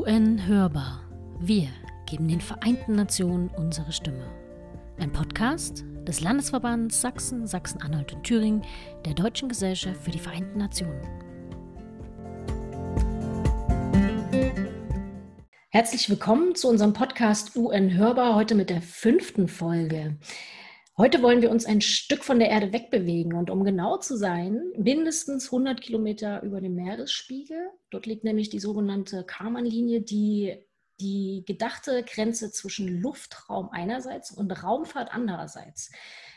[0.00, 1.06] UN Hörbar.
[1.40, 1.68] Wir
[2.06, 4.24] geben den Vereinten Nationen unsere Stimme.
[4.98, 8.62] Ein Podcast des Landesverbands Sachsen, Sachsen-Anhalt und Thüringen
[9.04, 11.02] der Deutschen Gesellschaft für die Vereinten Nationen.
[15.68, 20.16] Herzlich willkommen zu unserem Podcast UN Hörbar, heute mit der fünften Folge.
[21.00, 24.70] Heute wollen wir uns ein Stück von der Erde wegbewegen und um genau zu sein,
[24.76, 27.70] mindestens 100 Kilometer über dem Meeresspiegel.
[27.88, 30.58] Dort liegt nämlich die sogenannte Karman-Linie, die
[31.00, 35.90] die gedachte Grenze zwischen Luftraum einerseits und Raumfahrt andererseits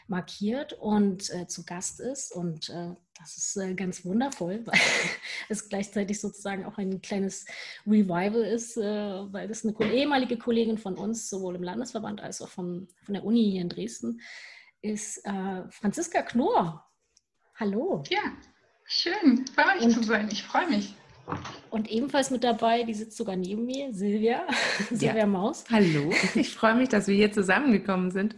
[0.07, 2.31] markiert und äh, zu Gast ist.
[2.31, 4.79] Und äh, das ist äh, ganz wundervoll, weil
[5.49, 7.45] es gleichzeitig sozusagen auch ein kleines
[7.85, 12.49] Revival ist, äh, weil das eine ehemalige Kollegin von uns, sowohl im Landesverband als auch
[12.49, 14.21] vom, von der Uni hier in Dresden,
[14.81, 16.85] ist äh, Franziska Knorr.
[17.55, 18.03] Hallo.
[18.09, 18.19] Ja,
[18.85, 20.27] schön, bei euch und, zu sein.
[20.31, 20.95] Ich freue mich.
[21.69, 24.45] Und ebenfalls mit dabei, die sitzt sogar neben mir, Silvia,
[24.89, 25.25] Silvia ja.
[25.25, 25.63] Maus.
[25.71, 28.35] Hallo, ich freue mich, dass wir hier zusammengekommen sind.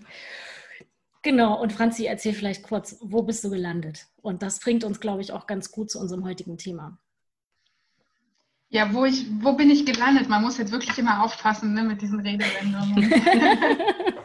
[1.25, 4.05] Genau, und Franzi, erzähl vielleicht kurz, wo bist du gelandet?
[4.21, 6.99] Und das bringt uns, glaube ich, auch ganz gut zu unserem heutigen Thema.
[8.69, 10.29] Ja, wo, ich, wo bin ich gelandet?
[10.29, 13.11] Man muss jetzt wirklich immer aufpassen ne, mit diesen Redewendungen.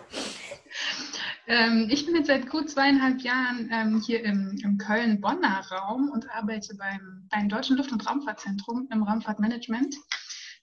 [1.47, 6.31] Ähm, ich bin jetzt seit gut zweieinhalb Jahren ähm, hier im, im Köln-Bonner Raum und
[6.31, 9.97] arbeite beim, beim Deutschen Luft- und Raumfahrtzentrum im Raumfahrtmanagement.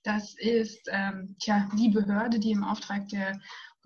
[0.03, 3.38] Das ist ähm, tja, die Behörde, die im Auftrag der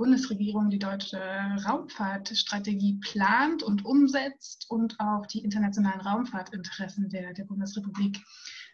[0.02, 1.21] Bundesregierung die deutsche
[1.63, 8.17] Raumfahrtstrategie plant und umsetzt und auch die internationalen Raumfahrtinteressen der, der Bundesrepublik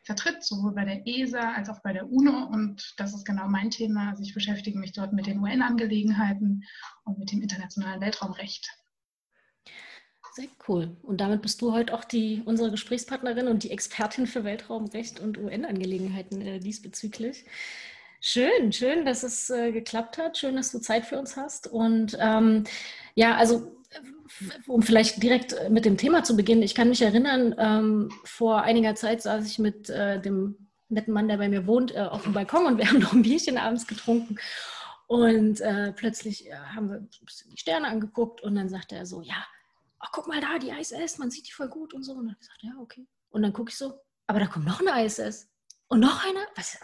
[0.03, 2.45] vertritt, sowohl bei der ESA als auch bei der UNO.
[2.45, 4.11] Und das ist genau mein Thema.
[4.11, 6.64] Also ich beschäftige mich dort mit den UN-Angelegenheiten
[7.03, 8.70] und mit dem internationalen Weltraumrecht.
[10.31, 10.95] Sehr cool.
[11.03, 15.38] Und damit bist du heute auch die, unsere Gesprächspartnerin und die Expertin für Weltraumrecht und
[15.38, 17.44] UN-Angelegenheiten äh, diesbezüglich.
[18.20, 20.38] Schön, schön, dass es äh, geklappt hat.
[20.38, 21.67] Schön, dass du Zeit für uns hast.
[21.67, 22.64] Und ähm,
[23.16, 23.78] ja, also
[24.67, 28.95] um vielleicht direkt mit dem Thema zu beginnen, ich kann mich erinnern, ähm, vor einiger
[28.95, 32.33] Zeit saß ich mit äh, dem netten Mann, der bei mir wohnt, äh, auf dem
[32.33, 34.38] Balkon und wir haben noch ein Bierchen abends getrunken.
[35.08, 39.45] Und äh, plötzlich äh, haben wir die Sterne angeguckt und dann sagte er so, ja,
[40.02, 42.11] oh, guck mal da, die ISS, man sieht die voll gut und so.
[42.11, 43.08] Und dann habe ich gesagt, ja, okay.
[43.30, 43.94] Und dann gucke ich so,
[44.27, 45.50] aber da kommt noch eine ISS.
[45.88, 46.39] Und noch eine?
[46.56, 46.77] Was,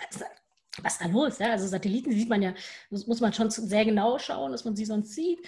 [0.82, 1.40] was, da los?
[1.40, 1.52] Ja?
[1.52, 2.54] Also Satelliten sieht man ja,
[2.90, 5.40] muss man schon sehr genau schauen, dass man sie sonst sieht.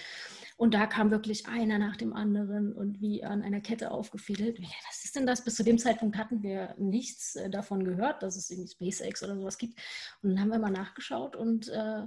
[0.58, 4.58] Und da kam wirklich einer nach dem anderen und wie an einer Kette aufgefädelt.
[4.88, 5.44] Was ist denn das?
[5.44, 9.36] Bis zu dem Zeitpunkt hatten wir nichts äh, davon gehört, dass es irgendwie SpaceX oder
[9.36, 9.78] sowas gibt.
[10.22, 12.06] Und dann haben wir mal nachgeschaut und äh,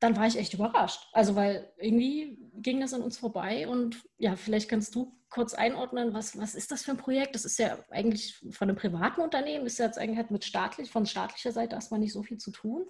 [0.00, 1.08] dann war ich echt überrascht.
[1.12, 6.12] Also, weil irgendwie ging das an uns vorbei und ja, vielleicht kannst du kurz einordnen,
[6.12, 7.34] was, was ist das für ein Projekt?
[7.34, 10.90] Das ist ja eigentlich von einem privaten Unternehmen, ist ja jetzt eigentlich halt mit staatlich,
[10.90, 12.84] von staatlicher Seite erstmal nicht so viel zu tun.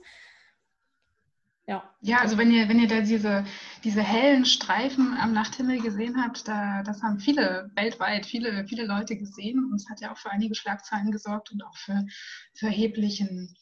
[1.67, 1.89] Ja.
[2.01, 3.45] ja, also wenn ihr, wenn ihr da diese,
[3.85, 9.17] diese hellen Streifen am Nachthimmel gesehen habt, da, das haben viele weltweit, viele, viele Leute
[9.17, 12.07] gesehen und es hat ja auch für einige Schlagzeilen gesorgt und auch für,
[12.55, 13.55] für erheblichen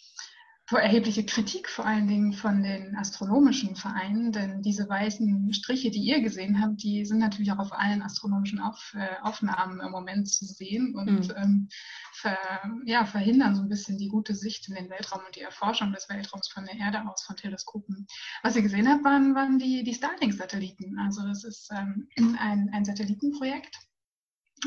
[0.77, 6.21] erhebliche Kritik vor allen Dingen von den astronomischen Vereinen, denn diese weißen Striche, die ihr
[6.21, 10.45] gesehen habt, die sind natürlich auch auf allen astronomischen auf, äh, Aufnahmen im Moment zu
[10.45, 11.35] sehen und mhm.
[11.37, 11.69] ähm,
[12.13, 12.37] ver,
[12.85, 16.11] ja, verhindern so ein bisschen die gute Sicht in den Weltraum und die Erforschung des
[16.11, 18.07] Weltraums von der Erde aus, von Teleskopen.
[18.43, 20.99] Was ihr gesehen habt, waren, waren die, die Starlink-Satelliten.
[20.99, 22.09] Also das ist ähm,
[22.39, 23.88] ein, ein Satellitenprojekt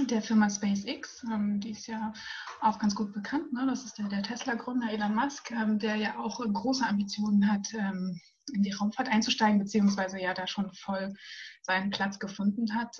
[0.08, 2.14] der Firma SpaceX, ähm, die ist ja
[2.62, 3.52] auch ganz gut bekannt.
[3.54, 3.66] Ne?
[3.68, 7.68] Das ist der, der Tesla-Gründer Elon Musk, ähm, der ja auch äh, große Ambitionen hat,
[7.74, 8.20] ähm,
[8.54, 11.14] in die Raumfahrt einzusteigen, beziehungsweise ja da schon voll
[11.62, 12.98] seinen Platz gefunden hat.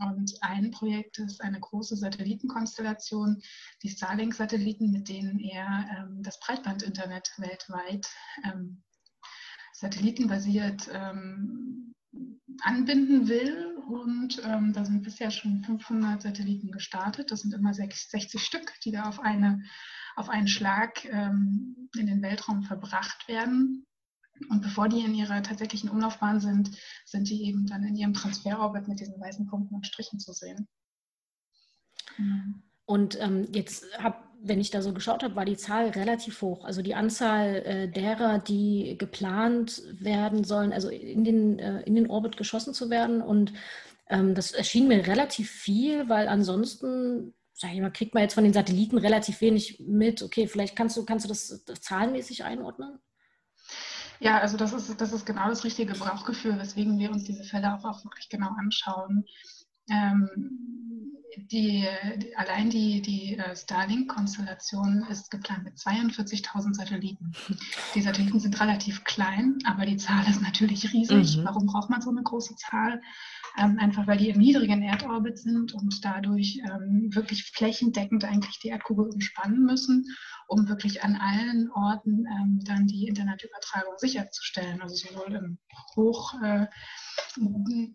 [0.00, 3.40] Und ein Projekt ist eine große Satellitenkonstellation,
[3.82, 8.06] die Starlink-Satelliten, mit denen er das Breitbandinternet weltweit
[9.72, 10.88] satellitenbasiert
[12.62, 13.76] anbinden will.
[13.88, 17.30] Und ähm, da sind bisher schon 500 Satelliten gestartet.
[17.30, 19.62] Das sind immer 60 Stück, die da auf, eine,
[20.16, 23.86] auf einen Schlag ähm, in den Weltraum verbracht werden.
[24.48, 26.70] Und bevor die in ihrer tatsächlichen Umlaufbahn sind,
[27.04, 30.68] sind die eben dann in ihrem Transferorbit mit diesen weißen Punkten und Strichen zu sehen.
[32.84, 36.64] Und ähm, jetzt habe wenn ich da so geschaut habe, war die Zahl relativ hoch.
[36.64, 42.08] Also die Anzahl äh, derer, die geplant werden sollen, also in den, äh, in den
[42.08, 43.22] Orbit geschossen zu werden.
[43.22, 43.52] Und
[44.08, 48.44] ähm, das erschien mir relativ viel, weil ansonsten, sag ich mal, kriegt man jetzt von
[48.44, 50.22] den Satelliten relativ wenig mit.
[50.22, 52.98] Okay, vielleicht kannst du, kannst du das, das zahlenmäßig einordnen?
[54.18, 57.74] Ja, also das ist, das ist genau das richtige Brauchgefühl, weswegen wir uns diese Fälle
[57.74, 59.26] auch, auch wirklich genau anschauen.
[59.88, 60.56] Ähm,
[61.50, 61.86] die,
[62.36, 67.32] allein die, die äh, Starlink-Konstellation ist geplant mit 42.000 Satelliten.
[67.94, 71.36] Die Satelliten sind relativ klein, aber die Zahl ist natürlich riesig.
[71.36, 71.44] Mhm.
[71.44, 73.02] Warum braucht man so eine große Zahl?
[73.58, 78.68] Ähm, einfach weil die im niedrigen Erdorbit sind und dadurch ähm, wirklich flächendeckend eigentlich die
[78.68, 80.04] Erdkugel umspannen müssen,
[80.46, 84.82] um wirklich an allen Orten ähm, dann die Internetübertragung sicherzustellen.
[84.82, 85.58] Also sowohl im
[85.96, 86.68] Hochsenden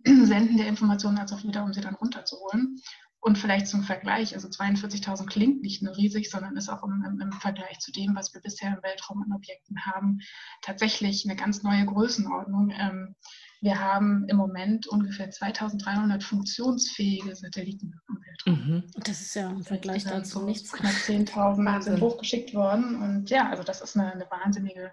[0.05, 2.81] äh, der Informationen als auch wieder, um sie dann runterzuholen.
[3.23, 7.31] Und vielleicht zum Vergleich, also 42.000 klingt nicht nur riesig, sondern ist auch im, im,
[7.33, 10.21] Vergleich zu dem, was wir bisher im Weltraum an Objekten haben,
[10.63, 12.71] tatsächlich eine ganz neue Größenordnung.
[12.71, 13.15] Ähm,
[13.61, 18.67] wir haben im Moment ungefähr 2300 funktionsfähige Satelliten im Weltraum.
[18.67, 18.83] Mhm.
[19.03, 20.71] Das ist ja im Vergleich dazu nichts.
[20.73, 22.95] Knapp 10.000 sind hochgeschickt worden.
[22.95, 24.91] Und ja, also das ist eine, eine wahnsinnige,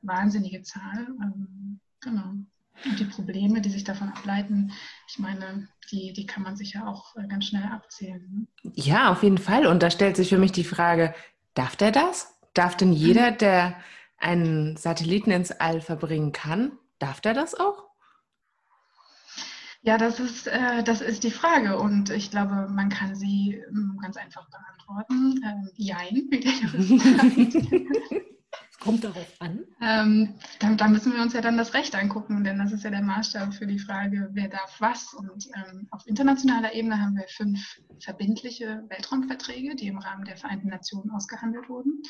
[0.00, 1.06] wahnsinnige Zahl.
[1.22, 2.32] Ähm, genau.
[2.84, 4.72] Und die Probleme, die sich davon ableiten,
[5.08, 8.48] ich meine, die, die kann man sich ja auch äh, ganz schnell abzählen.
[8.62, 8.72] Ne?
[8.74, 9.66] Ja, auf jeden Fall.
[9.66, 11.14] Und da stellt sich für mich die Frage,
[11.52, 12.34] darf der das?
[12.54, 13.38] Darf denn jeder, mhm.
[13.38, 13.76] der
[14.18, 17.85] einen Satelliten ins All verbringen kann, darf der das auch?
[19.86, 23.96] Ja, das ist, äh, das ist die Frage und ich glaube, man kann sie ähm,
[24.02, 25.40] ganz einfach beantworten.
[25.44, 28.20] Ähm, jein, wie der
[28.80, 29.60] Kommt darauf an?
[29.80, 32.90] Ähm, da, da, müssen wir uns ja dann das Recht angucken, denn das ist ja
[32.90, 35.14] der Maßstab für die Frage, wer darf was.
[35.14, 40.68] Und ähm, auf internationaler Ebene haben wir fünf verbindliche Weltraumverträge, die im Rahmen der Vereinten
[40.68, 42.02] Nationen ausgehandelt wurden.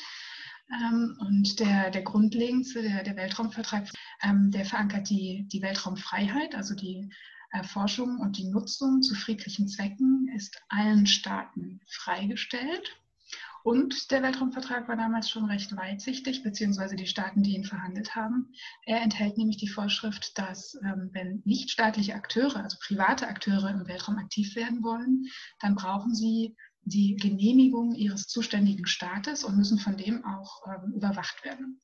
[0.71, 3.87] Ähm, und der, der grundlegendste, der, der Weltraumvertrag,
[4.23, 7.11] ähm, der verankert die, die Weltraumfreiheit, also die
[7.57, 12.95] Erforschung und die Nutzung zu friedlichen Zwecken ist allen Staaten freigestellt.
[13.63, 18.53] Und der Weltraumvertrag war damals schon recht weitsichtig, beziehungsweise die Staaten, die ihn verhandelt haben.
[18.85, 24.17] Er enthält nämlich die Vorschrift, dass ähm, wenn nichtstaatliche Akteure, also private Akteure im Weltraum
[24.19, 25.25] aktiv werden wollen,
[25.59, 31.43] dann brauchen sie die Genehmigung ihres zuständigen Staates und müssen von dem auch ähm, überwacht
[31.43, 31.81] werden.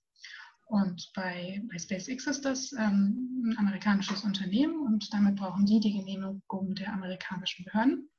[0.65, 5.93] Und bei, bei SpaceX ist das ähm, ein amerikanisches Unternehmen und damit brauchen die die
[5.93, 8.09] Genehmigung der amerikanischen Behörden.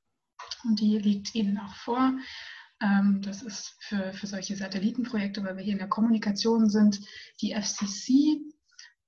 [0.65, 2.19] Und die liegt ihnen auch vor.
[2.81, 7.01] Ähm, das ist für, für solche Satellitenprojekte, weil wir hier in der Kommunikation sind,
[7.41, 8.41] die FCC,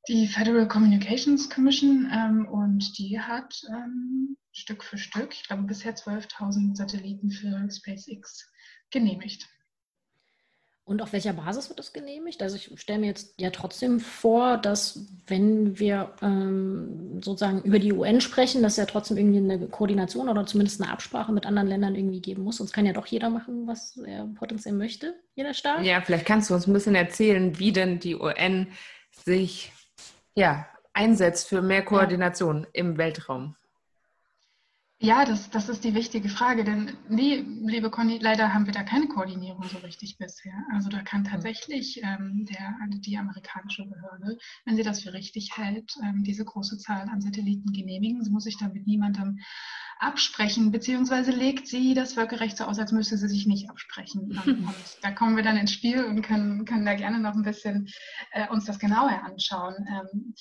[0.09, 5.95] die Federal Communications Commission, ähm, und die hat ähm, Stück für Stück, ich glaube bisher
[5.95, 8.51] 12.000 Satelliten für SpaceX
[8.91, 9.47] genehmigt.
[10.87, 12.41] Und auf welcher Basis wird das genehmigt?
[12.45, 17.93] Also ich stelle mir jetzt ja trotzdem vor, dass wenn wir ähm, sozusagen über die
[17.93, 21.97] UN sprechen, dass ja trotzdem irgendwie eine Koordination oder zumindest eine Absprache mit anderen Ländern
[21.97, 22.59] irgendwie geben muss.
[22.59, 25.83] Sonst kann ja doch jeder machen, was er potenziell möchte, jeder Staat.
[25.83, 28.69] Ja, vielleicht kannst du uns ein bisschen erzählen, wie denn die UN
[29.11, 29.73] sich
[30.37, 32.69] ja, einsetzt für mehr Koordination ja.
[32.75, 33.57] im Weltraum.
[34.99, 38.83] Ja, das, das ist die wichtige Frage, denn nee, liebe Conny, leider haben wir da
[38.83, 40.55] keine Koordinierung so richtig bisher.
[40.73, 45.93] Also da kann tatsächlich ähm, der, die amerikanische Behörde, wenn sie das für richtig hält,
[46.03, 48.25] ähm, diese große Zahl an Satelliten genehmigen.
[48.25, 49.39] Sie muss sich da mit niemandem
[49.99, 54.41] absprechen, beziehungsweise legt sie das Völkerrecht so aus, als müsste sie sich nicht absprechen.
[54.47, 57.89] Und da kommen wir dann ins Spiel und können, können da gerne noch ein bisschen
[58.33, 59.75] äh, uns das genauer anschauen.
[59.89, 60.35] Ähm,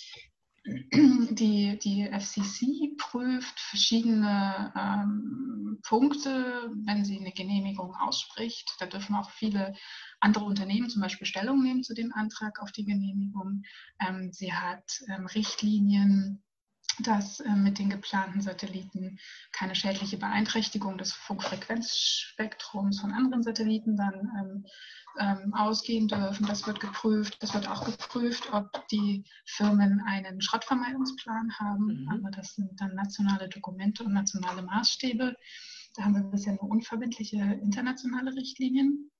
[0.95, 8.75] die, die FCC prüft verschiedene ähm, Punkte, wenn sie eine Genehmigung ausspricht.
[8.79, 9.75] Da dürfen auch viele
[10.19, 13.61] andere Unternehmen zum Beispiel Stellung nehmen zu dem Antrag auf die Genehmigung.
[13.99, 16.43] Ähm, sie hat ähm, Richtlinien,
[16.99, 19.19] dass äh, mit den geplanten Satelliten
[19.51, 24.65] keine schädliche Beeinträchtigung des Funkfrequenzspektrums von anderen Satelliten dann ähm,
[25.19, 26.45] ähm, ausgehen dürfen.
[26.45, 27.37] Das wird geprüft.
[27.41, 32.03] Es wird auch geprüft, ob die Firmen einen Schrottvermeidungsplan haben.
[32.03, 32.09] Mhm.
[32.09, 35.35] Aber das sind dann nationale Dokumente und nationale Maßstäbe.
[35.95, 39.11] Da haben wir bisher nur unverbindliche internationale Richtlinien.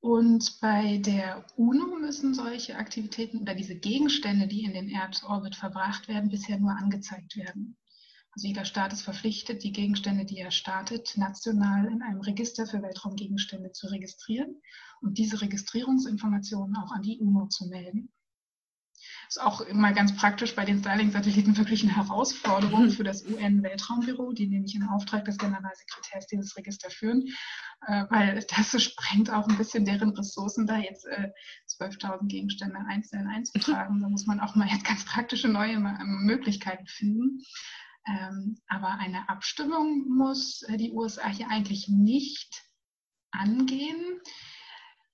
[0.00, 6.06] Und bei der UNO müssen solche Aktivitäten oder diese Gegenstände, die in den Erdorbit verbracht
[6.06, 7.76] werden, bisher nur angezeigt werden.
[8.30, 12.82] Also jeder Staat ist verpflichtet, die Gegenstände, die er startet, national in einem Register für
[12.82, 14.62] Weltraumgegenstände zu registrieren
[15.00, 18.12] und diese Registrierungsinformationen auch an die UNO zu melden.
[19.28, 22.90] Das ist auch immer ganz praktisch bei den Starlink-Satelliten wirklich eine Herausforderung mhm.
[22.92, 27.28] für das UN-Weltraumbüro, die nämlich in Auftrag des Generalsekretärs dieses Register führen,
[27.86, 33.26] äh, weil das sprengt auch ein bisschen deren Ressourcen, da jetzt 12.000 äh, Gegenstände einzeln
[33.28, 34.00] einzutragen.
[34.00, 37.42] Da muss man auch mal jetzt ganz praktische neue Möglichkeiten finden.
[38.06, 42.64] Ähm, aber eine Abstimmung muss äh, die USA hier eigentlich nicht
[43.30, 44.22] angehen.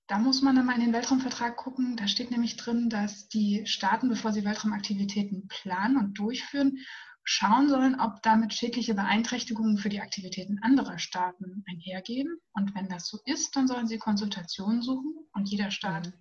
[0.07, 1.95] Da muss man dann mal in den Weltraumvertrag gucken.
[1.97, 6.77] Da steht nämlich drin, dass die Staaten, bevor sie Weltraumaktivitäten planen und durchführen,
[7.23, 12.37] schauen sollen, ob damit schädliche Beeinträchtigungen für die Aktivitäten anderer Staaten einhergehen.
[12.53, 15.15] Und wenn das so ist, dann sollen sie Konsultationen suchen.
[15.33, 16.13] Und jeder Staat, mhm.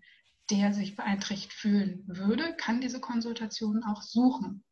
[0.50, 4.64] der sich beeinträchtigt fühlen würde, kann diese Konsultationen auch suchen.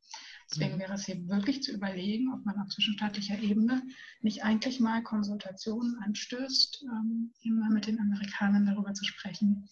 [0.50, 3.82] Deswegen wäre es eben wirklich zu überlegen, ob man auf zwischenstaatlicher Ebene
[4.20, 9.68] nicht eigentlich mal Konsultationen anstößt, ähm, immer mit den Amerikanern darüber zu sprechen,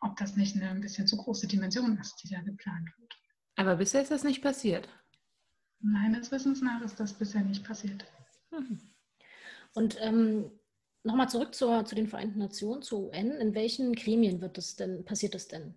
[0.00, 3.14] ob das nicht eine ein bisschen zu große Dimension ist, die da geplant wird.
[3.56, 4.88] Aber bisher ist das nicht passiert.
[5.80, 8.04] Meines Wissens nach ist das bisher nicht passiert.
[8.50, 8.80] Mhm.
[9.74, 10.50] Und ähm,
[11.02, 13.32] nochmal zurück zur, zu den Vereinten Nationen, zur UN.
[13.32, 15.74] In welchen Gremien wird das denn, passiert das denn?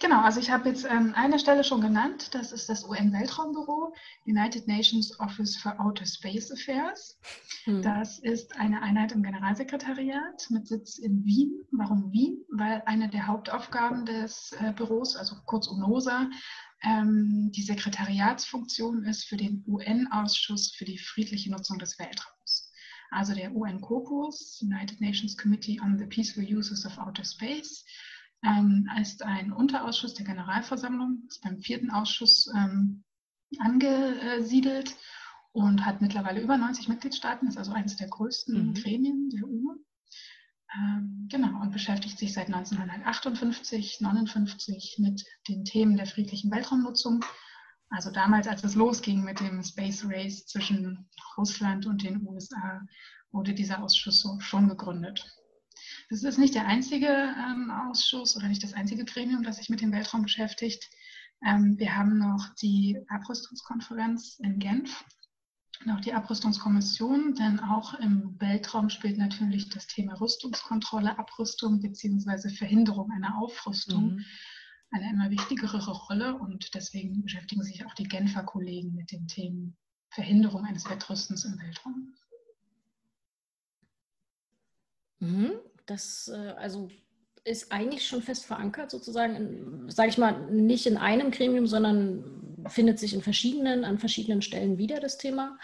[0.00, 3.94] Genau, also ich habe jetzt ähm, eine Stelle schon genannt, das ist das UN-Weltraumbüro,
[4.26, 7.18] United Nations Office for Outer Space Affairs.
[7.64, 7.82] Hm.
[7.82, 11.52] Das ist eine Einheit im Generalsekretariat mit Sitz in Wien.
[11.72, 12.44] Warum Wien?
[12.50, 16.28] Weil eine der Hauptaufgaben des äh, Büros, also kurz UNOSA,
[16.82, 22.70] ähm, die Sekretariatsfunktion ist für den UN-Ausschuss für die friedliche Nutzung des Weltraums.
[23.10, 27.84] Also der UN-COPUS, United Nations Committee on the Peaceful Uses of Outer Space,
[28.44, 33.04] ähm, ist ein Unterausschuss der Generalversammlung, ist beim vierten Ausschuss ähm,
[33.58, 34.94] angesiedelt
[35.52, 38.74] und hat mittlerweile über 90 Mitgliedstaaten, ist also eines der größten mhm.
[38.74, 39.76] Gremien der UNO.
[40.76, 47.24] Ähm, genau, und beschäftigt sich seit 1958, 59 mit den Themen der friedlichen Weltraumnutzung.
[47.90, 52.82] Also damals, als es losging mit dem Space Race zwischen Russland und den USA,
[53.30, 55.24] wurde dieser Ausschuss so schon gegründet.
[56.10, 59.80] Das ist nicht der einzige ähm, Ausschuss oder nicht das einzige Gremium, das sich mit
[59.80, 60.88] dem Weltraum beschäftigt.
[61.44, 65.04] Ähm, wir haben noch die Abrüstungskonferenz in Genf,
[65.84, 72.50] noch die Abrüstungskommission, denn auch im Weltraum spielt natürlich das Thema Rüstungskontrolle, Abrüstung bzw.
[72.50, 74.24] Verhinderung einer Aufrüstung mhm.
[74.90, 79.76] eine immer wichtigere Rolle und deswegen beschäftigen sich auch die Genfer Kollegen mit den Themen
[80.10, 82.14] Verhinderung eines Wettrüstens im Weltraum.
[85.18, 85.52] Mhm.
[85.86, 86.88] Das äh, also
[87.44, 92.98] ist eigentlich schon fest verankert, sozusagen, sage ich mal, nicht in einem Gremium, sondern findet
[92.98, 95.58] sich in verschiedenen, an verschiedenen Stellen wieder das Thema.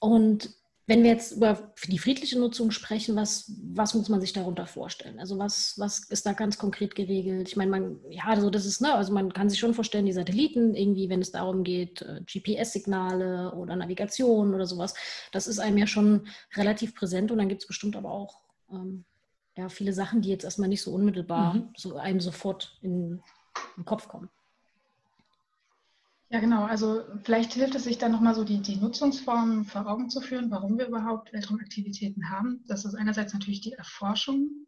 [0.00, 0.50] Und
[0.88, 5.18] wenn wir jetzt über die friedliche Nutzung sprechen, was, was muss man sich darunter vorstellen?
[5.18, 7.48] Also was, was ist da ganz konkret geregelt?
[7.48, 10.12] Ich meine, man, ja, also das ist, ne, also man kann sich schon vorstellen, die
[10.12, 14.94] Satelliten, irgendwie, wenn es darum geht, äh, GPS-Signale oder Navigation oder sowas,
[15.32, 19.04] das ist einem ja schon relativ präsent und dann gibt es bestimmt aber auch ähm,
[19.56, 21.68] ja, viele Sachen, die jetzt erstmal nicht so unmittelbar mhm.
[21.76, 23.22] so einem sofort in
[23.76, 24.28] den Kopf kommen.
[26.28, 26.64] Ja, genau.
[26.64, 30.50] Also vielleicht hilft es sich dann nochmal so die, die Nutzungsformen vor Augen zu führen,
[30.50, 32.64] warum wir überhaupt Weltraumaktivitäten haben.
[32.66, 34.66] Das ist einerseits natürlich die Erforschung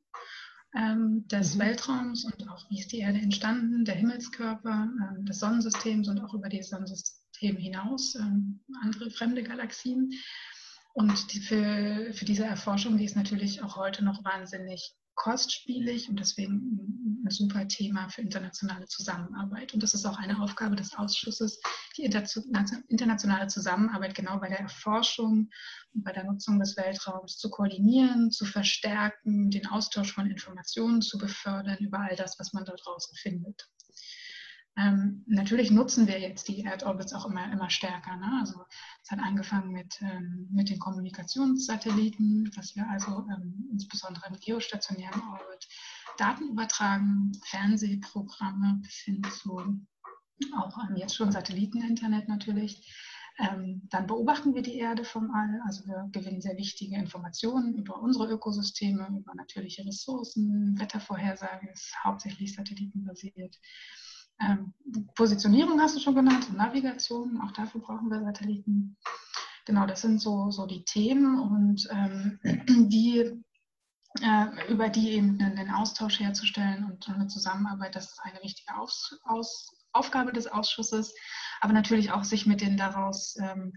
[0.76, 1.60] ähm, des mhm.
[1.60, 6.32] Weltraums und auch wie ist die Erde entstanden, der Himmelskörper, ähm, des Sonnensystems und auch
[6.32, 10.12] über das Sonnensystem hinaus ähm, andere fremde Galaxien.
[10.98, 16.18] Und die für, für diese Erforschung, die ist natürlich auch heute noch wahnsinnig kostspielig und
[16.18, 19.72] deswegen ein super Thema für internationale Zusammenarbeit.
[19.74, 21.60] Und das ist auch eine Aufgabe des Ausschusses,
[21.96, 25.50] die internationale Zusammenarbeit genau bei der Erforschung
[25.94, 31.16] und bei der Nutzung des Weltraums zu koordinieren, zu verstärken, den Austausch von Informationen zu
[31.16, 33.68] befördern über all das, was man dort draußen findet.
[34.78, 38.16] Ähm, natürlich nutzen wir jetzt die Erdorbits auch immer, immer stärker.
[38.16, 38.38] Ne?
[38.40, 38.60] Also
[39.02, 45.20] es hat angefangen mit, ähm, mit den Kommunikationssatelliten, dass wir also ähm, insbesondere im geostationären
[45.32, 45.68] Orbit
[46.16, 49.86] Daten übertragen, Fernsehprogramme bis hin zu
[50.56, 52.94] auch jetzt schon Satelliteninternet natürlich.
[53.40, 58.00] Ähm, dann beobachten wir die Erde vom All, also wir gewinnen sehr wichtige Informationen über
[58.00, 63.56] unsere Ökosysteme, über natürliche Ressourcen, Wettervorhersage ist hauptsächlich satellitenbasiert.
[64.40, 64.74] Ähm,
[65.14, 68.96] Positionierung hast du schon genannt, Navigation, auch dafür brauchen wir Satelliten.
[69.64, 72.38] Genau, das sind so, so die Themen und ähm,
[72.88, 73.42] die,
[74.20, 79.18] äh, über die eben den Austausch herzustellen und eine Zusammenarbeit, das ist eine wichtige Aus,
[79.24, 81.14] Aus, Aufgabe des Ausschusses,
[81.60, 83.72] aber natürlich auch sich mit den daraus ähm,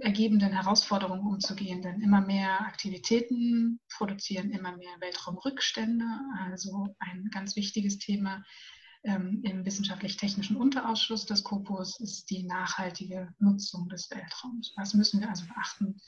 [0.00, 6.06] ergebenden Herausforderungen umzugehen, denn immer mehr Aktivitäten produzieren immer mehr Weltraumrückstände,
[6.50, 8.42] also ein ganz wichtiges Thema
[9.02, 14.74] im wissenschaftlich-technischen Unterausschuss des Kopus ist die nachhaltige Nutzung des Weltraums.
[14.76, 16.00] Was müssen wir also beachten,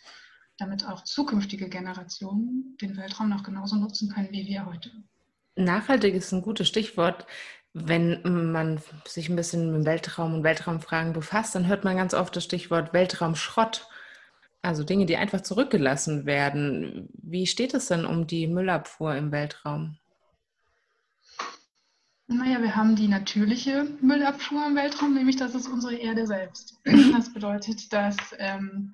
[0.59, 4.91] damit auch zukünftige Generationen den Weltraum noch genauso nutzen können wie wir heute?
[5.57, 7.27] Nachhaltig ist ein gutes Stichwort.
[7.75, 8.21] Wenn
[8.53, 12.45] man sich ein bisschen mit Weltraum und Weltraumfragen befasst, dann hört man ganz oft das
[12.45, 13.89] Stichwort Weltraumschrott.
[14.61, 17.09] Also Dinge, die einfach zurückgelassen werden.
[17.15, 19.99] Wie steht es denn um die Müllabfuhr im Weltraum?
[22.33, 26.81] Naja, wir haben die natürliche Müllabfuhr im Weltraum, nämlich das ist unsere Erde selbst.
[27.13, 28.91] Das bedeutet, dass ähm,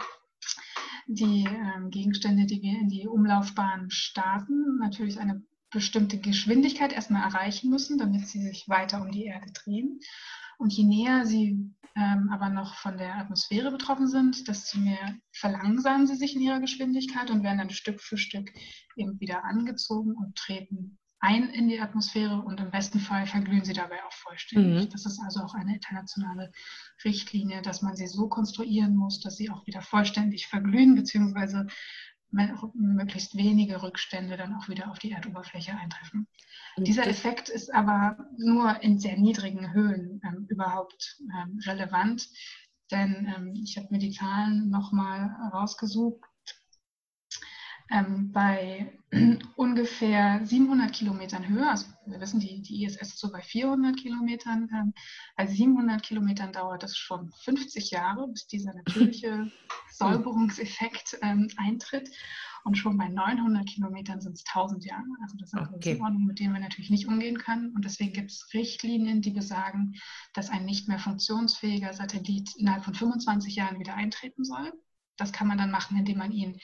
[1.07, 7.71] die ähm, Gegenstände, die wir in die Umlaufbahn starten, natürlich eine bestimmte Geschwindigkeit erstmal erreichen
[7.71, 10.01] müssen, damit sie sich weiter um die Erde drehen.
[10.59, 16.09] Und je näher sie ähm, aber noch von der Atmosphäre betroffen sind, desto mehr verlangsamen
[16.09, 18.51] sie sich in ihrer Geschwindigkeit und werden dann Stück für Stück
[18.97, 23.73] eben wieder angezogen und treten ein in die Atmosphäre und im besten Fall verglühen sie
[23.73, 24.85] dabei auch vollständig.
[24.85, 24.91] Mhm.
[24.91, 26.53] Das ist also auch eine internationale
[27.05, 31.67] Richtlinie, dass man sie so konstruieren muss, dass sie auch wieder vollständig verglühen, beziehungsweise
[32.31, 36.29] möglichst wenige Rückstände dann auch wieder auf die Erdoberfläche eintreffen.
[36.77, 42.29] Und Dieser Effekt ist aber nur in sehr niedrigen Höhen ähm, überhaupt ähm, relevant,
[42.91, 46.23] denn ähm, ich habe mir die Zahlen nochmal rausgesucht
[47.91, 48.93] ähm, bei
[49.57, 54.69] ungefähr 700 Kilometern Höhe, also wir wissen, die, die ISS ist so bei 400 Kilometern,
[54.75, 54.93] ähm,
[55.37, 59.51] bei 700 Kilometern dauert es schon 50 Jahre, bis dieser natürliche
[59.93, 62.11] Säuberungseffekt ähm, eintritt.
[62.65, 65.07] Und schon bei 900 Kilometern sind es 1000 Jahre.
[65.23, 65.93] Also das sind okay.
[65.93, 67.75] Größenordnungen, mit denen wir natürlich nicht umgehen können.
[67.75, 69.95] Und deswegen gibt es Richtlinien, die besagen,
[70.35, 74.73] dass ein nicht mehr funktionsfähiger Satellit innerhalb von 25 Jahren wieder eintreten soll.
[75.17, 76.59] Das kann man dann machen, indem man ihn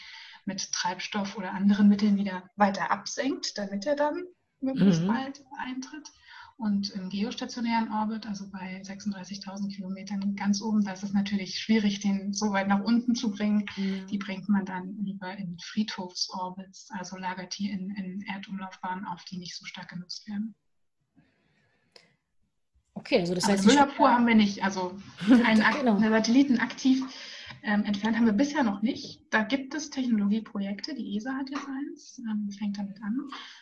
[0.47, 4.25] mit Treibstoff oder anderen Mitteln wieder weiter absenkt, damit er dann
[4.61, 5.09] möglichst mhm.
[5.09, 6.09] bald eintritt.
[6.57, 11.99] Und im geostationären Orbit, also bei 36.000 Kilometern ganz oben, da ist es natürlich schwierig,
[11.99, 13.67] den so weit nach unten zu bringen.
[13.77, 14.07] Mhm.
[14.07, 19.39] Die bringt man dann lieber in Friedhofsorbits, also lagert die in, in Erdumlaufbahnen auf, die
[19.39, 20.55] nicht so stark genutzt werden.
[22.95, 23.67] Okay, also das heißt.
[23.67, 24.63] Müllabfuhr haben wir nicht.
[24.63, 24.97] Also
[25.45, 25.99] einen genau.
[25.99, 27.05] Satelliten aktiv
[27.63, 29.23] ähm, entfernt haben wir bisher noch nicht.
[29.31, 30.95] Da gibt es Technologieprojekte.
[30.95, 33.19] Die ESA hat jetzt eins, ähm, fängt damit an.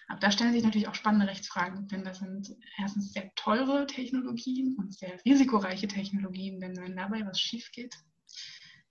[0.09, 4.77] Aber da stellen sich natürlich auch spannende Rechtsfragen, denn das sind erstens sehr teure Technologien
[4.79, 6.61] und sehr risikoreiche Technologien.
[6.61, 7.97] Denn wenn dabei was schief geht,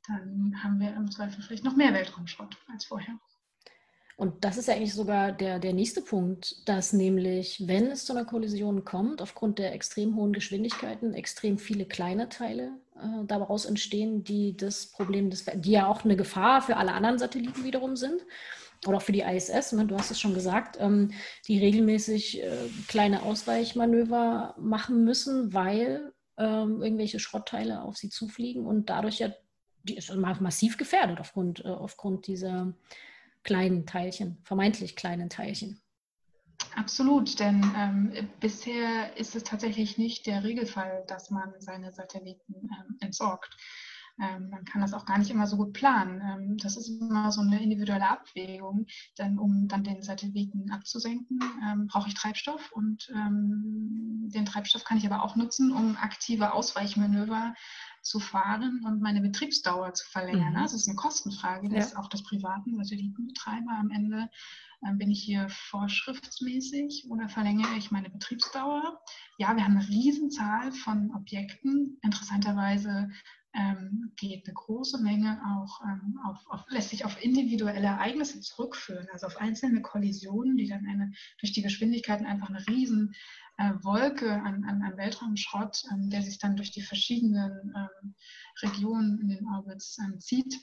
[0.08, 3.20] dann haben wir im Zweifel vielleicht noch mehr Weltraumschrott als vorher.
[4.18, 8.14] Und das ist ja eigentlich sogar der, der nächste Punkt, dass nämlich, wenn es zu
[8.14, 14.24] einer Kollision kommt, aufgrund der extrem hohen Geschwindigkeiten, extrem viele kleine Teile äh, daraus entstehen,
[14.24, 18.22] die das Problem, des, die ja auch eine Gefahr für alle anderen Satelliten wiederum sind.
[18.88, 21.12] Oder auch für die ISS, ne, du hast es schon gesagt, ähm,
[21.48, 22.50] die regelmäßig äh,
[22.88, 29.30] kleine Ausweichmanöver machen müssen, weil ähm, irgendwelche Schrottteile auf sie zufliegen und dadurch ja
[29.84, 32.74] die ist massiv gefährdet aufgrund, äh, aufgrund dieser
[33.44, 35.82] kleinen Teilchen, vermeintlich kleinen Teilchen.
[36.76, 42.98] Absolut, denn ähm, bisher ist es tatsächlich nicht der Regelfall, dass man seine Satelliten ähm,
[43.02, 43.58] entsorgt.
[44.22, 46.22] Ähm, man kann das auch gar nicht immer so gut planen.
[46.22, 48.86] Ähm, das ist immer so eine individuelle Abwägung,
[49.18, 54.98] denn um dann den Satelliten abzusenken, ähm, brauche ich Treibstoff und ähm, den Treibstoff kann
[54.98, 57.54] ich aber auch nutzen, um aktive Ausweichmanöver
[58.02, 60.54] zu fahren und meine Betriebsdauer zu verlängern.
[60.54, 60.58] Mhm.
[60.58, 61.86] Das ist eine Kostenfrage, ja.
[61.98, 64.30] auch das privaten Satellitenbetreiber am Ende
[64.82, 69.00] äh, bin ich hier vorschriftsmäßig oder verlängere ich meine Betriebsdauer?
[69.38, 72.00] Ja, wir haben eine Riesenzahl von Objekten.
[72.02, 73.10] Interessanterweise
[73.54, 79.08] ähm, geht eine große Menge auch ähm, auf, auf, lässt sich auf individuelle Ereignisse zurückführen,
[79.12, 83.14] also auf einzelne Kollisionen, die dann eine, durch die Geschwindigkeiten einfach eine riesen
[83.58, 88.16] äh, Wolke an, an, an Weltraumschrott, ähm, der sich dann durch die verschiedenen ähm,
[88.62, 90.58] Regionen in den Orbits ähm, zieht,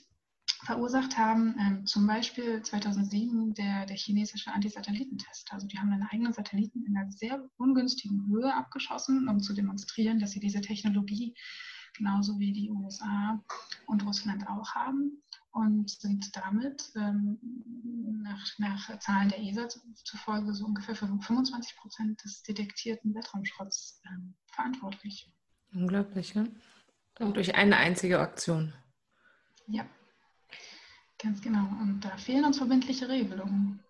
[0.63, 1.55] verursacht haben.
[1.59, 5.51] Ähm, zum Beispiel 2007 der, der chinesische Antisatellitentest.
[5.51, 10.19] Also die haben einen eigenen Satelliten in einer sehr ungünstigen Höhe abgeschossen, um zu demonstrieren,
[10.19, 11.35] dass sie diese Technologie
[11.93, 13.39] genauso wie die USA
[13.87, 15.21] und Russland auch haben
[15.51, 17.39] und sind damit ähm,
[18.23, 19.67] nach, nach, Zahlen der ESA
[20.03, 25.31] zufolge so ungefähr für 25 Prozent des detektierten Weltraumschrotts ähm, verantwortlich.
[25.73, 26.51] Unglaublich, ne?
[27.19, 28.73] Und durch eine einzige Aktion.
[29.67, 29.85] Ja,
[31.21, 31.67] ganz genau.
[31.81, 33.83] Und da fehlen uns verbindliche Regelungen.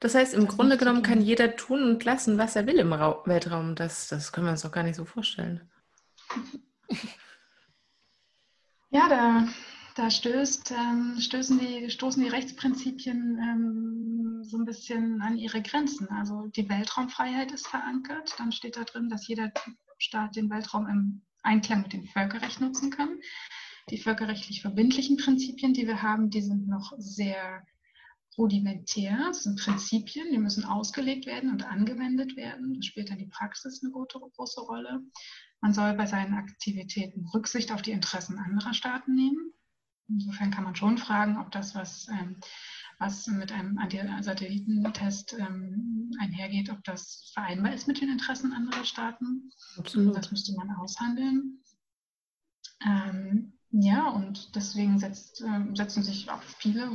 [0.00, 2.92] Das heißt, im das Grunde genommen kann jeder tun und lassen, was er will im
[2.92, 3.74] Ra Weltraum.
[3.74, 5.70] Das, das können wir uns doch gar nicht so vorstellen.
[8.90, 9.48] Ja, da,
[9.94, 16.08] da stößt, ähm, stößen die, stoßen die Rechtsprinzipien ähm, so ein bisschen an ihre Grenzen.
[16.08, 18.34] Also die Weltraumfreiheit ist verankert.
[18.38, 19.52] Dann steht da drin, dass jeder
[19.98, 23.20] Staat den Weltraum im Einklang mit dem Völkerrecht nutzen kann.
[23.90, 27.62] Die völkerrechtlich verbindlichen Prinzipien, die wir haben, die sind noch sehr
[28.36, 29.16] rudimentär.
[29.28, 32.74] Das sind Prinzipien, die müssen ausgelegt werden und angewendet werden.
[32.74, 35.02] Das spielt dann die Praxis eine große Rolle.
[35.60, 39.52] Man soll bei seinen Aktivitäten Rücksicht auf die Interessen anderer Staaten nehmen.
[40.08, 42.36] Insofern kann man schon fragen, ob das, was, ähm,
[42.98, 49.50] was mit einem Anti-Satellitentest ähm, einhergeht, ob das vereinbar ist mit den Interessen anderer Staaten.
[49.76, 50.16] Absolut.
[50.16, 51.62] Das müsste man aushandeln.
[52.84, 56.88] Ähm, ja, und deswegen setzt, äh, setzen sich auch viele,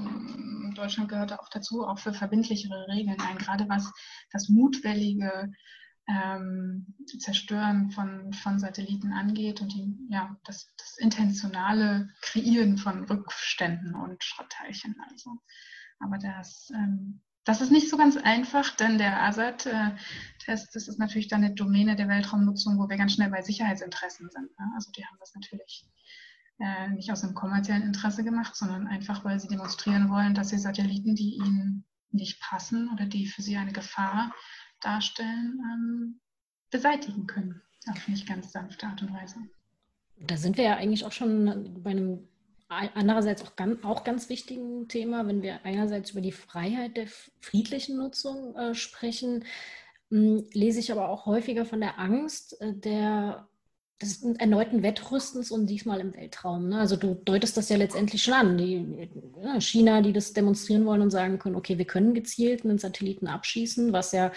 [0.73, 3.91] Deutschland gehört auch dazu, auch für verbindlichere Regeln ein, gerade was
[4.31, 5.51] das mutwillige
[6.07, 13.95] ähm, Zerstören von, von Satelliten angeht und die, ja, das, das intentionale Kreieren von Rückständen
[13.95, 14.95] und Schrottteilchen.
[15.09, 15.41] Also.
[15.99, 21.27] Aber das, ähm, das ist nicht so ganz einfach, denn der ASAT-Test, das ist natürlich
[21.27, 24.59] dann eine Domäne der Weltraumnutzung, wo wir ganz schnell bei Sicherheitsinteressen sind.
[24.59, 24.71] Ne?
[24.75, 25.87] Also die haben das natürlich
[26.59, 30.59] äh, nicht aus einem kommerziellen Interesse gemacht, sondern einfach, weil sie demonstrieren wollen, dass sie
[30.59, 34.33] Satelliten, die ihnen nicht passen oder die für sie eine Gefahr
[34.81, 36.19] darstellen, ähm,
[36.69, 37.61] beseitigen können.
[37.89, 39.35] Auf nicht ganz sanfte Art und Weise.
[40.17, 42.27] Da sind wir ja eigentlich auch schon bei einem
[42.67, 47.07] andererseits auch ganz, auch ganz wichtigen Thema, wenn wir einerseits über die Freiheit der
[47.41, 49.43] friedlichen Nutzung äh, sprechen,
[50.09, 53.47] mh, lese ich aber auch häufiger von der Angst äh, der
[54.01, 56.69] des erneuten Wettrüstens und diesmal im Weltraum.
[56.69, 56.79] Ne?
[56.79, 58.57] Also du deutest das ja letztendlich schon an.
[58.57, 59.09] Die,
[59.59, 63.93] China, die das demonstrieren wollen und sagen können, okay, wir können gezielt einen Satelliten abschießen,
[63.93, 64.31] was ja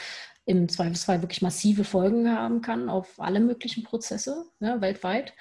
[0.46, 5.32] im Zweifelsfall wirklich massive Folgen haben kann auf alle möglichen Prozesse ja, weltweit.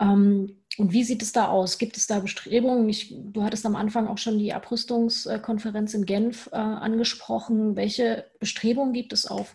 [0.00, 1.78] Ähm, und wie sieht es da aus?
[1.78, 2.88] Gibt es da Bestrebungen?
[2.88, 7.74] Ich, du hattest am Anfang auch schon die Abrüstungskonferenz in Genf äh, angesprochen.
[7.74, 9.54] Welche Bestrebungen gibt es auf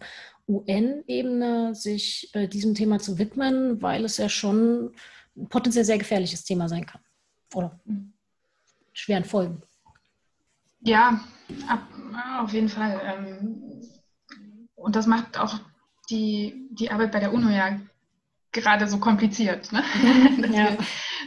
[0.49, 4.91] UN-Ebene, sich äh, diesem Thema zu widmen, weil es ja schon
[5.37, 7.01] ein potenziell sehr gefährliches Thema sein kann?
[7.55, 7.79] Oder
[8.91, 9.61] schweren Folgen?
[10.81, 11.23] Ja,
[11.69, 11.87] ab,
[12.41, 12.99] auf jeden Fall.
[13.05, 13.72] Ähm,
[14.83, 15.59] und das macht auch
[16.09, 17.79] die, die Arbeit bei der UNO ja
[18.51, 19.81] gerade so kompliziert, ne?
[20.41, 20.69] dass, ja.
[20.69, 20.77] wir,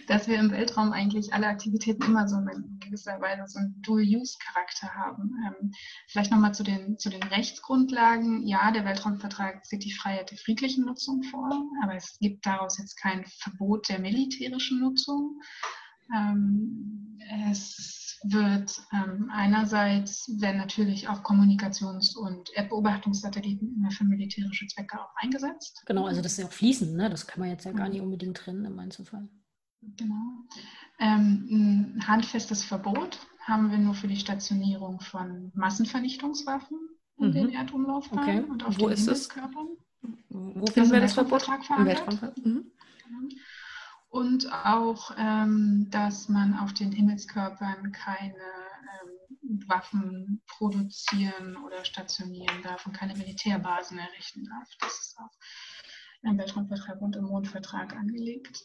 [0.07, 4.95] dass, wir, im Weltraum eigentlich alle Aktivitäten immer so in gewisser Weise so einen Dual-Use-Charakter
[4.95, 5.33] haben.
[5.47, 5.73] Ähm,
[6.09, 8.47] vielleicht nochmal zu den, zu den Rechtsgrundlagen.
[8.47, 11.51] Ja, der Weltraumvertrag sieht die Freiheit der friedlichen Nutzung vor,
[11.83, 15.41] aber es gibt daraus jetzt kein Verbot der militärischen Nutzung.
[16.15, 17.19] Ähm,
[17.51, 25.15] es wird ähm, einerseits werden natürlich auch Kommunikations- und Erdbeobachtungssatelliten immer für militärische Zwecke auch
[25.17, 25.83] eingesetzt.
[25.87, 27.11] Genau, also das ist ja auch fließend, ne?
[27.11, 29.29] das kann man jetzt ja gar nicht unbedingt trennen im Einzelfall.
[29.81, 30.47] Genau.
[30.99, 36.79] Ähm, ein handfestes Verbot haben wir nur für die Stationierung von Massenvernichtungswaffen
[37.19, 37.33] in mhm.
[37.33, 38.51] den Erdumlaufbahnen okay.
[38.51, 39.69] und auf Wo den Himmelskörpern.
[40.29, 41.47] Wo finden wir das Verbot?
[41.77, 42.19] Im Weltraum.
[42.43, 42.73] Mhm.
[43.05, 43.37] Genau
[44.17, 52.87] und auch, ähm, dass man auf den Himmelskörpern keine ähm, Waffen produzieren oder stationieren darf
[52.87, 54.69] und keine Militärbasen errichten darf.
[54.81, 55.31] Das ist auch
[56.23, 58.65] im Weltraumvertrag und im Mondvertrag angelegt.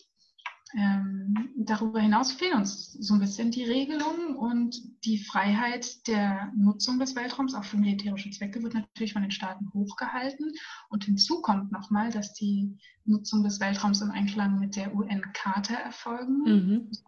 [0.73, 6.99] Ähm, darüber hinaus fehlen uns so ein bisschen die Regelungen und die Freiheit der Nutzung
[6.99, 10.53] des Weltraums, auch für militärische Zwecke, wird natürlich von den Staaten hochgehalten.
[10.89, 16.43] Und hinzu kommt nochmal, dass die Nutzung des Weltraums im Einklang mit der UN-Charta erfolgen
[16.43, 16.87] mhm.
[16.91, 17.05] soll.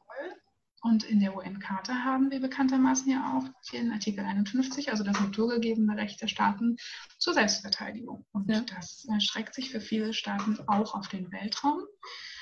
[0.82, 5.95] Und in der UN-Charta haben wir bekanntermaßen ja auch den Artikel 51, also das naturgegebene
[5.95, 6.76] Recht der Staaten
[7.17, 8.26] zur Selbstverteidigung.
[8.34, 8.60] Und ja.
[8.62, 11.80] das erschreckt sich für viele Staaten auch auf den Weltraum.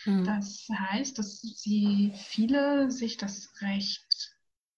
[0.05, 0.23] Mhm.
[0.25, 4.35] Das heißt, dass sie viele sich das Recht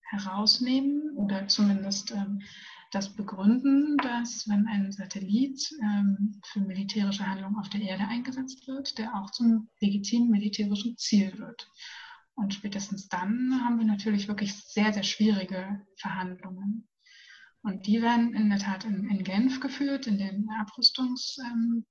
[0.09, 2.41] herausnehmen oder zumindest ähm,
[2.91, 8.97] das begründen, dass wenn ein Satellit ähm, für militärische Handlungen auf der Erde eingesetzt wird,
[8.97, 11.67] der auch zum legitimen militärischen Ziel wird.
[12.35, 16.87] Und spätestens dann haben wir natürlich wirklich sehr, sehr schwierige Verhandlungen.
[17.63, 21.85] Und die werden in der Tat in, in Genf geführt, in den Abrüstungsforen,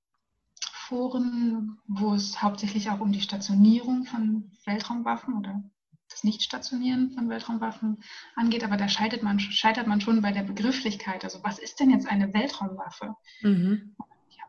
[0.91, 5.63] ähm, wo es hauptsächlich auch um die Stationierung von Weltraumwaffen oder
[6.09, 8.03] das Nicht-Stationieren von Weltraumwaffen
[8.35, 8.63] angeht.
[8.63, 11.23] Aber da scheitert man, scheitert man schon bei der Begrifflichkeit.
[11.23, 13.15] Also was ist denn jetzt eine Weltraumwaffe?
[13.41, 13.95] Mhm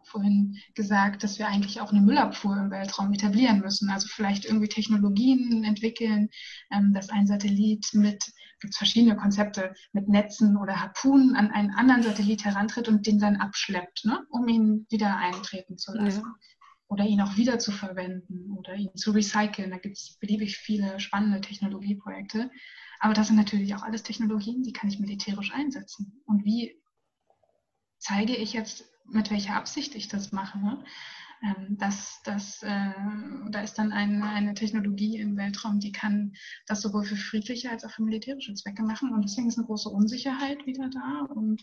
[0.03, 3.91] vorhin gesagt, dass wir eigentlich auch eine Müllabfuhr im Weltraum etablieren müssen.
[3.91, 6.29] Also vielleicht irgendwie Technologien entwickeln,
[6.73, 11.71] ähm, dass ein Satellit mit, gibt es verschiedene Konzepte, mit Netzen oder Harpunen an einen
[11.71, 16.23] anderen Satellit herantritt und den dann abschleppt, ne, um ihn wieder eintreten zu lassen.
[16.23, 16.35] Ja.
[16.87, 19.71] Oder ihn auch wieder zu verwenden oder ihn zu recyceln.
[19.71, 22.51] Da gibt es beliebig viele spannende Technologieprojekte.
[23.01, 26.23] Aber das sind natürlich auch alles Technologien, die kann ich militärisch einsetzen.
[26.27, 26.81] Und wie
[27.99, 30.59] zeige ich jetzt mit welcher Absicht ich das mache.
[30.59, 30.85] Ne?
[31.43, 32.93] Ähm, das, das, äh,
[33.51, 36.33] da ist dann eine, eine Technologie im Weltraum, die kann
[36.67, 39.13] das sowohl für friedliche als auch für militärische Zwecke machen.
[39.13, 41.27] Und deswegen ist eine große Unsicherheit wieder da.
[41.35, 41.63] Und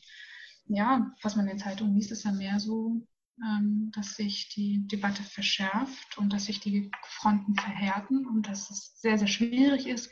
[0.68, 3.06] ja, was man in den Zeitungen liest, ist ja mehr so,
[3.44, 9.00] ähm, dass sich die Debatte verschärft und dass sich die Fronten verhärten und dass es
[9.02, 10.12] sehr, sehr schwierig ist,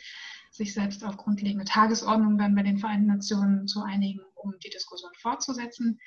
[0.51, 5.11] sich selbst auf grundlegende Tagesordnung dann bei den Vereinten Nationen zu einigen, um die Diskussion
[5.21, 5.99] fortzusetzen.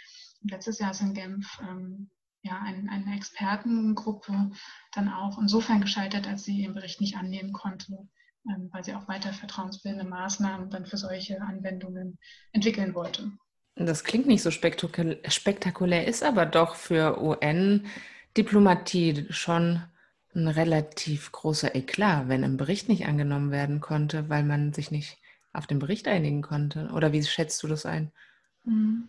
[0.44, 2.10] Letztes Jahr ist in Genf ähm,
[2.42, 4.50] ja, ein, eine Expertengruppe
[4.92, 8.08] dann auch insofern gescheitert, als sie ihren Bericht nicht annehmen konnte,
[8.48, 12.18] ähm, weil sie auch weiter vertrauensbildende Maßnahmen dann für solche Anwendungen
[12.52, 13.32] entwickeln wollte.
[13.74, 19.82] Das klingt nicht so spektakulär, ist aber doch für UN-Diplomatie schon
[20.34, 25.18] ein relativ großer Eklat, wenn ein Bericht nicht angenommen werden konnte, weil man sich nicht
[25.52, 26.90] auf den Bericht einigen konnte.
[26.92, 28.12] Oder wie schätzt du das ein?
[28.64, 29.08] Mhm.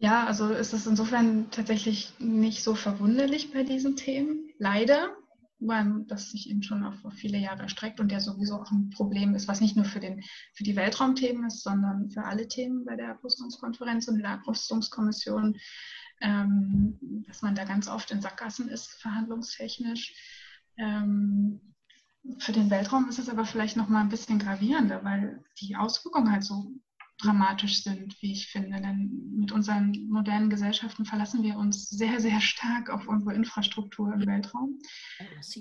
[0.00, 5.16] Ja, also ist es insofern tatsächlich nicht so verwunderlich bei diesen Themen, leider,
[5.58, 8.90] weil das sich eben schon auf, auf viele Jahre erstreckt und ja sowieso auch ein
[8.90, 10.22] Problem ist, was nicht nur für, den,
[10.54, 15.56] für die Weltraumthemen ist, sondern für alle Themen bei der Abrüstungskonferenz und der Abrüstungskommission,
[16.20, 20.14] ähm, dass man da ganz oft in Sackgassen ist, verhandlungstechnisch.
[20.76, 21.74] Ähm,
[22.38, 26.30] für den Weltraum ist es aber vielleicht noch mal ein bisschen gravierender, weil die Auswirkungen
[26.30, 26.72] halt so
[27.18, 28.80] dramatisch sind, wie ich finde.
[28.80, 34.26] Denn mit unseren modernen Gesellschaften verlassen wir uns sehr, sehr stark auf unsere Infrastruktur im
[34.26, 34.78] Weltraum.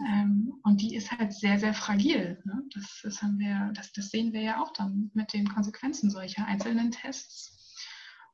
[0.08, 2.42] Ähm, und die ist halt sehr, sehr fragil.
[2.46, 2.64] Ne?
[2.74, 6.46] Das, das, haben wir, das, das sehen wir ja auch dann mit den Konsequenzen solcher
[6.46, 7.76] einzelnen Tests.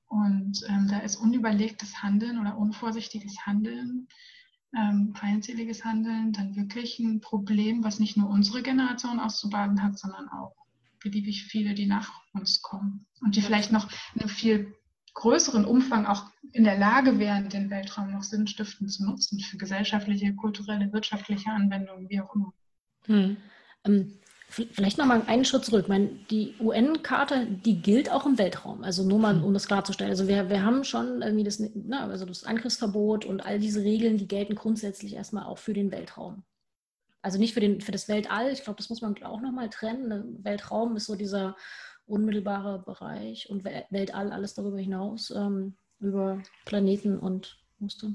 [0.07, 4.07] Und ähm, da ist unüberlegtes Handeln oder unvorsichtiges Handeln,
[4.75, 10.29] ähm, feindseliges Handeln dann wirklich ein Problem, was nicht nur unsere Generation auszubaden hat, sondern
[10.29, 10.62] auch
[11.03, 14.73] beliebig viele, die nach uns kommen und die vielleicht noch in einem viel
[15.13, 20.33] größeren Umfang auch in der Lage wären, den Weltraum noch sinnstiftend zu nutzen für gesellschaftliche,
[20.33, 22.53] kulturelle, wirtschaftliche Anwendungen, wie auch immer.
[23.05, 23.37] Hm.
[23.85, 24.13] Ähm,
[24.47, 25.87] vielleicht noch mal einen Schritt zurück.
[25.87, 28.83] meine, die UN-Karte, die gilt auch im Weltraum.
[28.83, 29.43] Also nur mal, hm.
[29.43, 30.11] um das klarzustellen.
[30.11, 34.17] Also wir, wir haben schon irgendwie das, ne, also das Angriffsverbot und all diese Regeln,
[34.17, 36.43] die gelten grundsätzlich erstmal auch für den Weltraum.
[37.23, 40.09] Also nicht für, den, für das Weltall, ich glaube, das muss man auch nochmal trennen.
[40.09, 41.55] Der Weltraum ist so dieser
[42.05, 48.11] unmittelbare Bereich und Weltall alles darüber hinaus, ähm, über Planeten und Muster.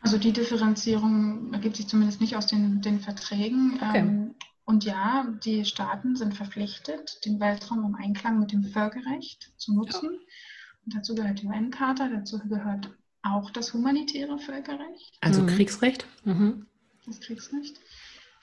[0.00, 3.74] Also die Differenzierung ergibt sich zumindest nicht aus den, den Verträgen.
[3.82, 3.98] Okay.
[3.98, 9.74] Ähm, und ja, die Staaten sind verpflichtet, den Weltraum im Einklang mit dem Völkerrecht zu
[9.74, 10.10] nutzen.
[10.12, 10.18] Ja.
[10.84, 12.90] Und dazu gehört die UN-Charta, dazu gehört
[13.22, 15.18] auch das humanitäre Völkerrecht.
[15.20, 15.48] Also mhm.
[15.48, 16.06] Kriegsrecht?
[16.24, 16.66] Mhm.
[17.04, 17.80] Das Kriegsrecht.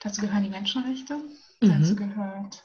[0.04, 1.68] Dazu gehören die Menschenrechte, mhm.
[1.80, 2.62] dazu gehört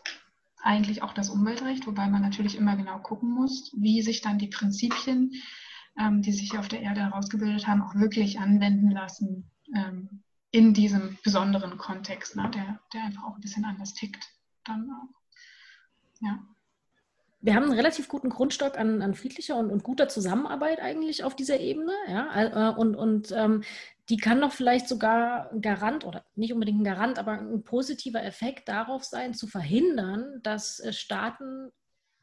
[0.61, 4.49] eigentlich auch das Umweltrecht, wobei man natürlich immer genau gucken muss, wie sich dann die
[4.49, 5.31] Prinzipien,
[5.97, 10.21] ähm, die sich auf der Erde herausgebildet haben, auch wirklich anwenden lassen ähm,
[10.51, 14.27] in diesem besonderen Kontext, ne, der, der einfach auch ein bisschen anders tickt.
[14.65, 15.07] Dann auch.
[16.19, 16.39] Ja
[17.41, 21.35] wir haben einen relativ guten Grundstock an, an friedlicher und, und, guter Zusammenarbeit eigentlich auf
[21.35, 21.93] dieser Ebene.
[22.07, 22.71] Ja?
[22.71, 23.63] Äh, und, und ähm,
[24.09, 28.23] die kann doch vielleicht sogar ein Garant oder nicht unbedingt ein Garant, aber ein positiver
[28.23, 31.71] Effekt darauf sein, zu verhindern, dass äh, Staaten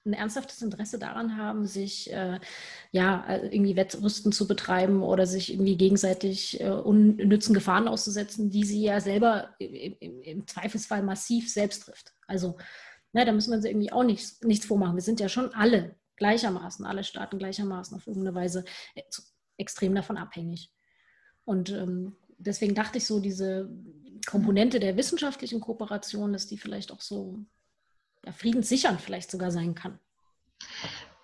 [0.04, 2.38] ein ernsthaftes Interesse daran haben, sich äh,
[2.92, 8.64] ja äh, irgendwie Wettrüsten zu betreiben oder sich irgendwie gegenseitig äh, unnützen Gefahren auszusetzen, die
[8.64, 12.14] sie ja selber im, im, im Zweifelsfall massiv selbst trifft.
[12.28, 12.56] Also
[13.16, 14.94] Ne, da müssen wir uns irgendwie auch nichts, nichts vormachen.
[14.94, 19.02] Wir sind ja schon alle gleichermaßen, alle Staaten gleichermaßen auf irgendeine Weise äh,
[19.56, 20.70] extrem davon abhängig.
[21.46, 23.70] Und ähm, deswegen dachte ich so, diese
[24.26, 27.38] Komponente der wissenschaftlichen Kooperation, dass die vielleicht auch so
[28.24, 29.98] ja, friedenssichernd vielleicht sogar sein kann.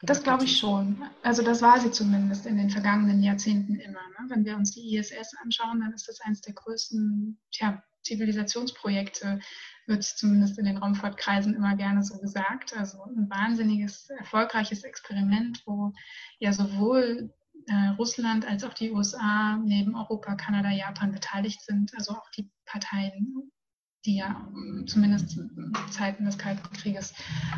[0.01, 1.03] Das glaube ich schon.
[1.23, 4.01] Also das war sie zumindest in den vergangenen Jahrzehnten immer.
[4.01, 4.27] Ne?
[4.29, 9.39] Wenn wir uns die ISS anschauen, dann ist das eines der größten tja, Zivilisationsprojekte
[9.87, 12.77] wird zumindest in den Raumfahrtkreisen immer gerne so gesagt.
[12.77, 15.93] Also ein wahnsinniges, erfolgreiches Experiment, wo
[16.39, 17.33] ja sowohl
[17.67, 21.95] äh, Russland als auch die USA neben Europa, Kanada, Japan beteiligt sind.
[21.95, 23.51] Also auch die Parteien,
[24.05, 24.49] die ja
[24.87, 27.15] zumindest in Zeiten des Kalten Krieges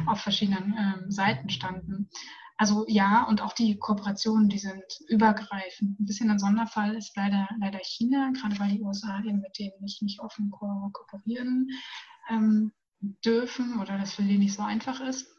[0.06, 2.08] auf verschiedenen ähm, Seiten standen.
[2.56, 5.98] Also ja, und auch die Kooperationen, die sind übergreifend.
[5.98, 9.80] Ein bisschen ein Sonderfall ist leider, leider China, gerade weil die USA eben mit denen
[9.80, 11.68] nicht, nicht offen ko kooperieren
[12.30, 12.72] ähm,
[13.24, 15.33] dürfen oder das für die nicht so einfach ist.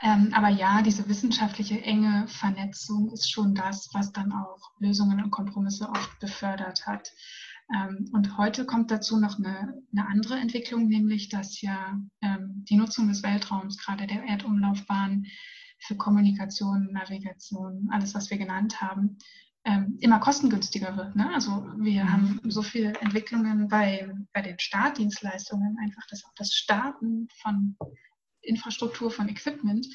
[0.00, 5.30] Ähm, aber ja, diese wissenschaftliche enge Vernetzung ist schon das, was dann auch Lösungen und
[5.30, 7.12] Kompromisse oft befördert hat.
[7.74, 12.76] Ähm, und heute kommt dazu noch eine, eine andere Entwicklung, nämlich dass ja ähm, die
[12.76, 15.26] Nutzung des Weltraums, gerade der Erdumlaufbahn
[15.80, 19.18] für Kommunikation, Navigation, alles, was wir genannt haben,
[19.64, 21.14] ähm, immer kostengünstiger wird.
[21.14, 21.28] Ne?
[21.34, 22.12] Also wir mhm.
[22.12, 27.76] haben so viele Entwicklungen bei, bei den Startdienstleistungen, einfach dass auch das Starten von
[28.48, 29.86] Infrastruktur, von Equipment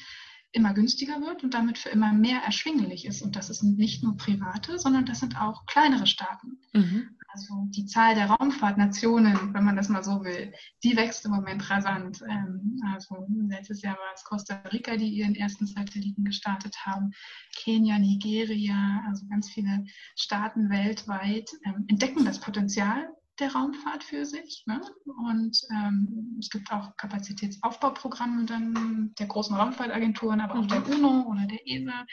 [0.54, 3.22] immer günstiger wird und damit für immer mehr erschwinglich ist.
[3.22, 6.58] Und das ist nicht nur private, sondern das sind auch kleinere Staaten.
[6.72, 7.08] Mhm.
[7.28, 10.52] also die Zahl der Raumfahrtnationen, wenn man das mal so will,
[10.84, 12.20] die wächst im Moment rasant.
[12.28, 17.10] Ähm, also letztes Jahr war es Costa Rica, die ihren ersten Satelliten gestartet haben,
[17.56, 19.84] Kenia, Nigeria, also ganz viele
[20.16, 23.08] Staaten weltweit ähm, entdecken das Potenzial
[23.40, 24.64] der Raumfahrt für sich.
[24.66, 24.80] Ne?
[25.26, 31.04] Und ähm, es gibt auch Kapazitätsaufbauprogramme dann der großen Raumfahrtagenturen, aber auch der mhm.
[31.04, 32.06] UNO oder der ESA,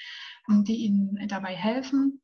[0.63, 2.21] die ihnen dabei helfen.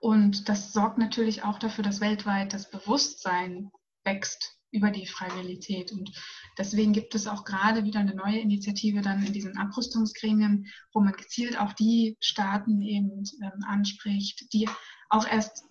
[0.00, 3.70] Und das sorgt natürlich auch dafür, dass weltweit das Bewusstsein
[4.02, 5.92] wächst über die Freiwilligkeit.
[5.92, 6.10] Und
[6.56, 11.12] deswegen gibt es auch gerade wieder eine neue Initiative dann in diesen Abrüstungsgremien, wo man
[11.12, 14.68] gezielt auch die Staaten eben ähm, anspricht, die
[15.10, 15.64] auch erst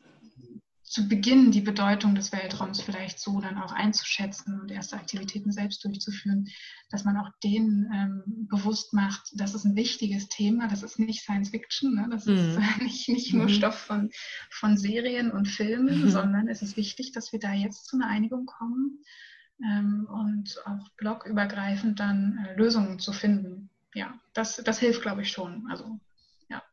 [0.90, 5.86] zu Beginn die Bedeutung des Weltraums vielleicht so dann auch einzuschätzen und erste Aktivitäten selbst
[5.86, 6.50] durchzuführen,
[6.90, 11.22] dass man auch denen ähm, bewusst macht, das ist ein wichtiges Thema, das ist nicht
[11.22, 12.08] Science Fiction, ne?
[12.10, 12.34] das mhm.
[12.34, 13.50] ist äh, nicht, nicht nur mhm.
[13.50, 14.10] Stoff von,
[14.50, 16.10] von Serien und Filmen, mhm.
[16.10, 19.04] sondern es ist wichtig, dass wir da jetzt zu einer Einigung kommen
[19.64, 23.70] ähm, und auch blockübergreifend dann äh, Lösungen zu finden.
[23.94, 25.68] Ja, das, das hilft, glaube ich, schon.
[25.70, 26.00] Also,
[26.50, 26.64] ja.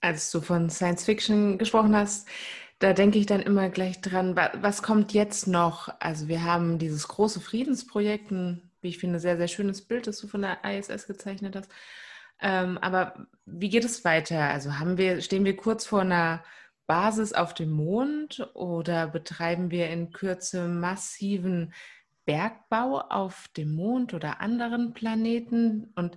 [0.00, 2.26] Als du von Science Fiction gesprochen hast,
[2.80, 5.94] da denke ich dann immer gleich dran, was kommt jetzt noch?
[6.00, 10.18] Also wir haben dieses große Friedensprojekt, ein, wie ich finde, sehr, sehr schönes Bild, das
[10.18, 11.70] du von der ISS gezeichnet hast.
[12.40, 14.48] Ähm, aber wie geht es weiter?
[14.48, 16.42] Also haben wir, stehen wir kurz vor einer
[16.86, 21.74] Basis auf dem Mond oder betreiben wir in Kürze massiven
[22.24, 25.92] Bergbau auf dem Mond oder anderen Planeten?
[25.96, 26.16] Und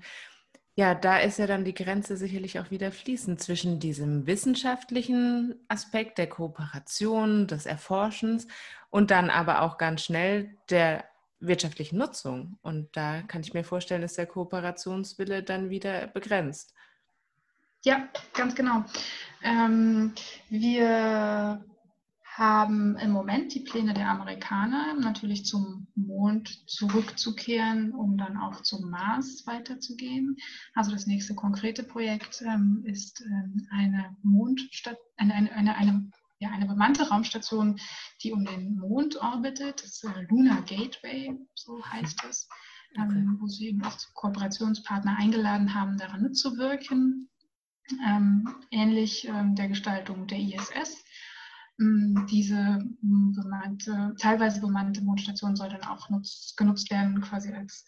[0.76, 6.18] ja, da ist ja dann die Grenze sicherlich auch wieder fließend zwischen diesem wissenschaftlichen Aspekt
[6.18, 8.48] der Kooperation, des Erforschens
[8.90, 11.06] und dann aber auch ganz schnell der
[11.40, 12.58] wirtschaftlichen Nutzung.
[12.62, 16.74] Und da kann ich mir vorstellen, ist der Kooperationswille dann wieder begrenzt.
[17.84, 18.86] Ja, ganz genau.
[19.44, 20.14] Ähm,
[20.50, 21.64] wir
[22.38, 28.90] haben im Moment die Pläne der Amerikaner, natürlich zum Mond zurückzukehren, um dann auch zum
[28.90, 30.38] Mars weiterzugehen.
[30.74, 36.50] Also das nächste konkrete Projekt ähm, ist ähm, eine Mondstadt, eine, eine, eine, eine, ja,
[36.50, 37.80] eine bemannte Raumstation,
[38.24, 39.84] die um den Mond orbitet.
[39.84, 42.50] Das ist äh, Lunar Gateway, so heißt es,
[42.98, 43.42] ähm, okay.
[43.42, 47.30] wo sie eben auch Kooperationspartner eingeladen haben, daran mitzuwirken.
[48.08, 51.03] Ähm, ähnlich ähm, der Gestaltung der ISS
[52.34, 57.86] diese mm, bemannte, teilweise bemannte Mondstation soll dann auch nutz, genutzt werden, quasi als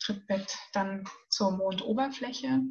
[0.00, 2.62] Trittbett dann zur Mondoberfläche.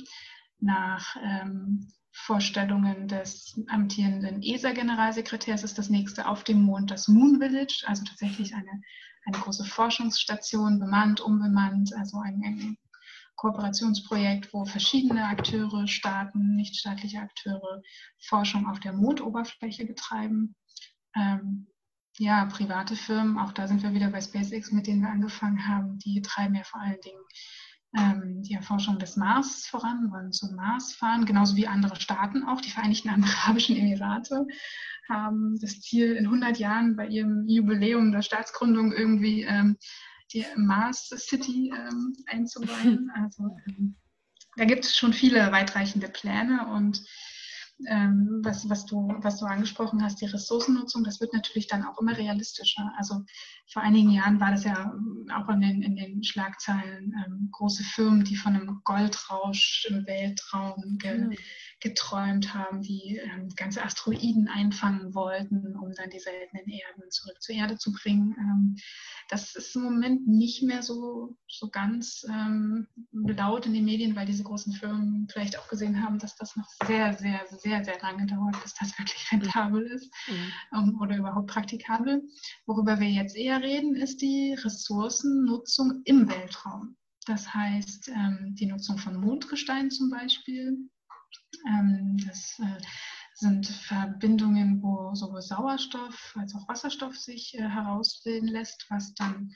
[0.60, 7.84] Nach ähm, Vorstellungen des amtierenden ESA-Generalsekretärs ist das nächste auf dem Mond das Moon Village,
[7.88, 8.82] also tatsächlich eine,
[9.26, 12.78] eine große Forschungsstation, bemannt, unbemannt, also ein, ein
[13.36, 17.82] Kooperationsprojekt, wo verschiedene Akteure, Staaten, nichtstaatliche Akteure
[18.20, 20.56] Forschung auf der Mondoberfläche betreiben.
[21.16, 21.68] Ähm,
[22.18, 25.98] ja, private Firmen, auch da sind wir wieder bei SpaceX, mit denen wir angefangen haben,
[26.00, 27.24] die treiben ja vor allen Dingen
[27.98, 32.62] ähm, die Erforschung des Mars voran, wollen zum Mars fahren, genauso wie andere Staaten auch.
[32.62, 34.46] Die Vereinigten Arabischen Emirate
[35.10, 39.78] haben das Ziel, in 100 Jahren bei ihrem Jubiläum der Staatsgründung irgendwie ähm,
[40.34, 43.12] die Mars City ähm, einzuweihen.
[43.16, 43.58] Also
[44.56, 47.04] da gibt es schon viele weitreichende Pläne und
[47.88, 52.00] ähm, was, was, du, was du angesprochen hast, die Ressourcennutzung, das wird natürlich dann auch
[52.00, 52.92] immer realistischer.
[52.98, 53.24] Also
[53.72, 54.94] vor einigen Jahren war das ja
[55.36, 60.98] auch in den, in den Schlagzeilen ähm, große Firmen, die von einem Goldrausch im Weltraum
[60.98, 61.36] ge, mhm
[61.84, 67.56] geträumt haben, die ähm, ganze Asteroiden einfangen wollten, um dann die seltenen Erden zurück zur
[67.56, 68.34] Erde zu bringen.
[68.40, 68.78] Ähm,
[69.30, 74.26] das ist im Moment nicht mehr so, so ganz ähm, laut in den Medien, weil
[74.26, 78.28] diese großen Firmen vielleicht auch gesehen haben, dass das noch sehr, sehr, sehr, sehr lange
[78.28, 81.02] dauert, bis das wirklich rentabel ist mhm.
[81.02, 82.24] oder überhaupt praktikabel.
[82.66, 86.96] Worüber wir jetzt eher reden, ist die Ressourcennutzung im Weltraum.
[87.26, 90.90] Das heißt, ähm, die Nutzung von Mondgestein zum Beispiel, ähm,
[92.26, 92.82] das äh,
[93.36, 99.54] sind Verbindungen, wo sowohl Sauerstoff als auch Wasserstoff sich äh, herausbilden lässt, was dann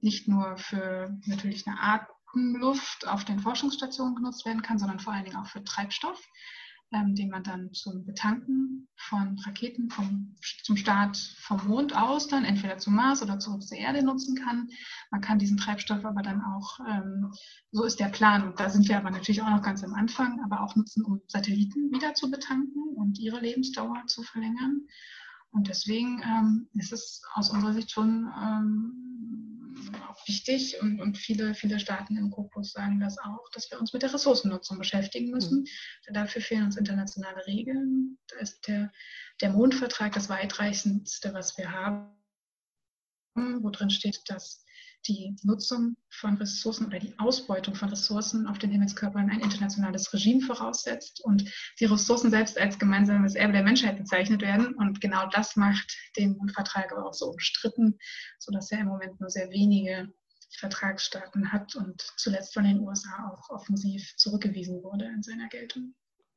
[0.00, 5.24] nicht nur für natürlich eine Atemluft auf den Forschungsstationen genutzt werden kann, sondern vor allen
[5.24, 6.20] Dingen auch für Treibstoff
[6.92, 12.44] ähm, den man dann zum Betanken von Raketen vom, zum Start vom Mond aus dann
[12.44, 14.68] entweder zum Mars oder zurück zur Erde nutzen kann.
[15.10, 17.32] Man kann diesen Treibstoff aber dann auch, ähm,
[17.70, 20.62] so ist der Plan, da sind wir aber natürlich auch noch ganz am Anfang, aber
[20.62, 24.86] auch nutzen, um Satelliten wieder zu betanken und ihre Lebensdauer zu verlängern.
[25.50, 29.11] Und deswegen ähm, ist es aus unserer Sicht schon ähm,
[30.08, 33.92] auch wichtig und, und viele, viele Staaten im Kokos sagen das auch, dass wir uns
[33.92, 35.60] mit der Ressourcennutzung beschäftigen müssen.
[35.60, 36.14] Mhm.
[36.14, 38.18] Dafür fehlen uns internationale Regeln.
[38.28, 38.92] Da ist der,
[39.40, 42.10] der Mondvertrag das weitreichendste, was wir haben,
[43.34, 44.64] wo drin steht, dass
[45.06, 50.40] die Nutzung von Ressourcen oder die Ausbeutung von Ressourcen auf den Himmelskörpern ein internationales Regime
[50.40, 51.50] voraussetzt und
[51.80, 54.74] die Ressourcen selbst als gemeinsames Erbe der Menschheit bezeichnet werden.
[54.74, 57.98] Und genau das macht den Vertrag aber auch so umstritten,
[58.38, 60.12] sodass er im Moment nur sehr wenige
[60.58, 65.94] Vertragsstaaten hat und zuletzt von den USA auch offensiv zurückgewiesen wurde in seiner Geltung.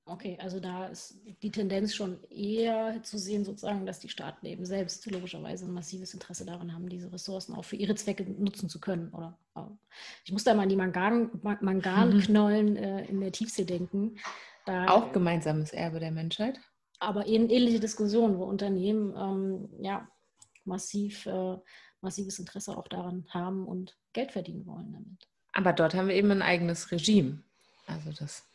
[0.08, 4.64] Okay, also da ist die Tendenz schon eher zu sehen, sozusagen, dass die Staaten eben
[4.64, 8.80] selbst logischerweise ein massives Interesse daran haben, diese Ressourcen auch für ihre Zwecke nutzen zu
[8.80, 9.10] können.
[9.10, 9.36] Oder
[10.24, 12.78] ich muss da mal an die Mangan, Manganknollen mhm.
[12.84, 14.18] äh, in der Tiefsee denken.
[14.66, 16.60] Da, auch gemeinsames Erbe der Menschheit.
[17.00, 20.08] Aber in ähnliche Diskussionen, wo Unternehmen ähm, ja
[20.66, 21.58] massiv, äh,
[22.02, 25.28] massives Interesse auch daran haben und Geld verdienen wollen damit.
[25.54, 27.42] Aber dort haben wir eben ein eigenes Regime.
[27.88, 28.48] Also das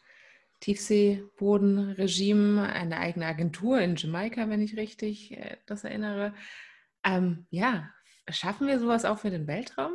[0.60, 6.34] Tiefseebodenregime, eine eigene Agentur in Jamaika, wenn ich richtig äh, das erinnere.
[7.02, 7.90] Ähm, ja,
[8.28, 9.92] schaffen wir sowas auch für den Weltraum?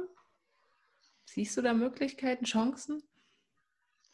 [1.26, 3.03] Siehst du da Möglichkeiten, Chancen?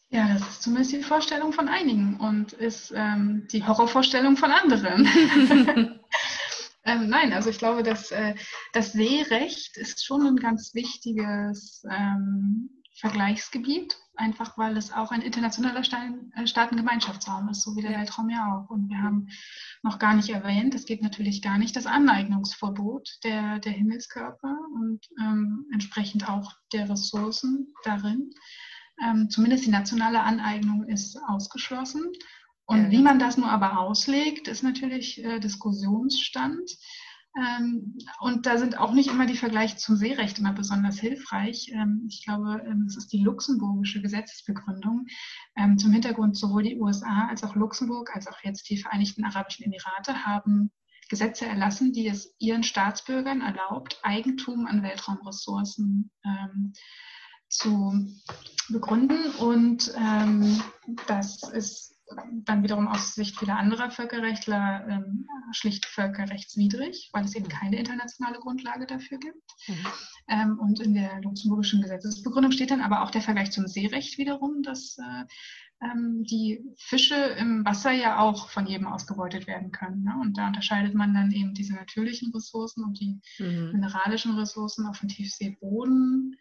[0.10, 5.06] Ja, das ist zumindest die Vorstellung von einigen und ist ähm, die Horrorvorstellung von anderen.
[6.84, 8.36] ähm, nein, also ich glaube, dass äh,
[8.74, 15.82] das Seerecht ist schon ein ganz wichtiges ähm, Vergleichsgebiet, einfach weil es auch ein internationaler
[15.82, 17.92] äh, Staatengemeinschaftsraum ist, so wie der.
[17.92, 18.70] Weltraum ja auch.
[18.70, 19.28] Und wir haben
[19.82, 25.00] noch gar nicht erwähnt, es geht natürlich gar nicht, das Aneignungsverbot der, der Himmelskörper und
[25.20, 28.30] ähm, entsprechend auch der Ressourcen darin.
[29.04, 32.04] Ähm, zumindest die nationale Aneignung ist ausgeschlossen.
[32.66, 32.92] Und ja.
[32.92, 36.70] wie man das nur aber auslegt, ist natürlich äh, Diskussionsstand.
[37.38, 41.72] Ähm, und da sind auch nicht immer die Vergleiche zum Seerecht immer besonders hilfreich.
[41.74, 45.06] Ähm, ich glaube, ähm, es ist die luxemburgische Gesetzesbegründung.
[45.78, 50.26] zum Hintergrund sowohl die USA als auch Luxemburg als auch jetzt die Vereinigten Arabischen Emirate
[50.26, 50.72] haben
[51.12, 56.72] Gesetze erlassen, die es ihren Staatsbürgern erlaubt, Eigentum an Weltraumressourcen ähm,
[57.50, 58.08] zu
[58.70, 59.30] begründen.
[59.36, 60.64] Und ähm,
[61.08, 61.91] das ist
[62.46, 67.50] dann wiederum aus Sicht vieler anderer Völkerrechtler ähm, schlicht völkerrechtswidrig, weil es eben mhm.
[67.50, 69.52] keine internationale Grundlage dafür gibt.
[69.68, 69.86] Mhm.
[70.30, 74.64] Ähm, und in der luxemburgischen Gesetzesbegründung steht dann aber auch der Vergleich zum Seerecht wiederum,
[74.64, 75.26] dass äh,
[75.82, 80.04] ähm, die Fische im Wasser ja auch von jedem ausgebeutet werden können.
[80.04, 80.16] Ne?
[80.22, 83.72] Und da unterscheidet man dann eben diese natürlichen Ressourcen und die mhm.
[83.74, 86.38] mineralischen Ressourcen auf dem Tiefseeboden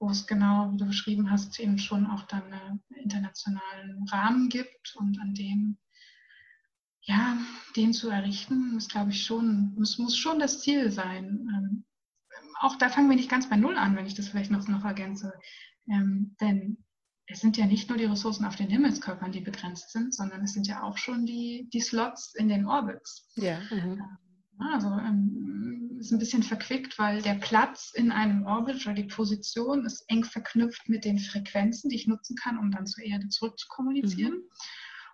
[0.00, 4.96] wo es genau, wie du beschrieben hast, eben schon auch dann einen internationalen Rahmen gibt
[4.96, 5.76] und an dem,
[7.02, 7.36] ja,
[7.76, 11.46] den zu errichten, ist, glaube ich, schon, muss, muss schon das Ziel sein.
[11.54, 11.84] Ähm,
[12.60, 14.84] auch da fangen wir nicht ganz bei Null an, wenn ich das vielleicht noch, noch
[14.84, 15.34] ergänze.
[15.86, 16.78] Ähm, denn
[17.26, 20.54] es sind ja nicht nur die Ressourcen auf den Himmelskörpern, die begrenzt sind, sondern es
[20.54, 23.28] sind ja auch schon die, die Slots in den Orbits.
[23.36, 23.60] Ja.
[23.70, 24.02] Mhm.
[24.58, 29.84] Also ähm, ist ein bisschen verquickt, weil der Platz in einem Orbit oder die Position
[29.84, 33.58] ist eng verknüpft mit den Frequenzen, die ich nutzen kann, um dann zur Erde zurück
[33.58, 34.32] zu kommunizieren.
[34.32, 34.50] Mhm.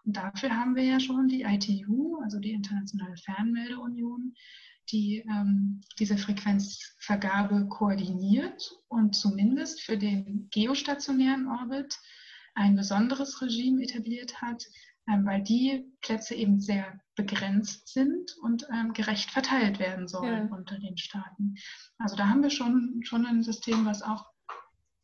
[0.05, 4.35] Und dafür haben wir ja schon die ITU, also die Internationale Fernmeldeunion,
[4.93, 11.99] die ähm, diese Frequenzvergabe koordiniert und zumindest für den geostationären Orbit
[12.55, 14.65] ein besonderes Regime etabliert hat,
[15.07, 20.57] weil die Plätze eben sehr begrenzt sind und ähm, gerecht verteilt werden sollen ja.
[20.57, 21.55] unter den Staaten.
[21.99, 24.27] Also da haben wir schon, schon ein System, was auch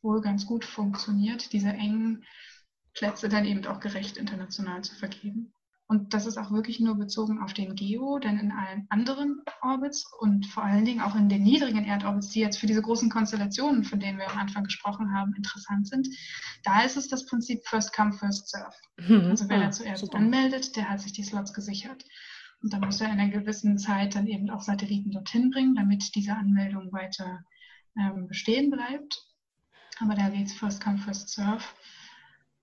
[0.03, 2.25] wohl ganz gut funktioniert, diese engen
[2.95, 5.55] Plätze dann eben auch gerecht international zu vergeben.
[5.93, 10.11] Und das ist auch wirklich nur bezogen auf den Geo, denn in allen anderen Orbits
[10.21, 13.85] und vor allen Dingen auch in den niedrigen Erdorbits, die jetzt für diese großen Konstellationen,
[13.85, 16.09] von denen wir am Anfang gesprochen haben, interessant sind,
[16.65, 18.75] da ist es das Prinzip First Come, First Serve.
[18.97, 19.33] Mhm.
[19.33, 20.17] Also wer ah, da zuerst super.
[20.17, 22.03] anmeldet, der hat sich die Slots gesichert.
[22.63, 26.15] Und dann muss er in einer gewissen Zeit dann eben auch Satelliten dorthin bringen, damit
[26.15, 27.45] diese Anmeldung weiter
[27.99, 29.27] ähm, bestehen bleibt.
[30.01, 31.65] Aber da geht es First Come, First Serve.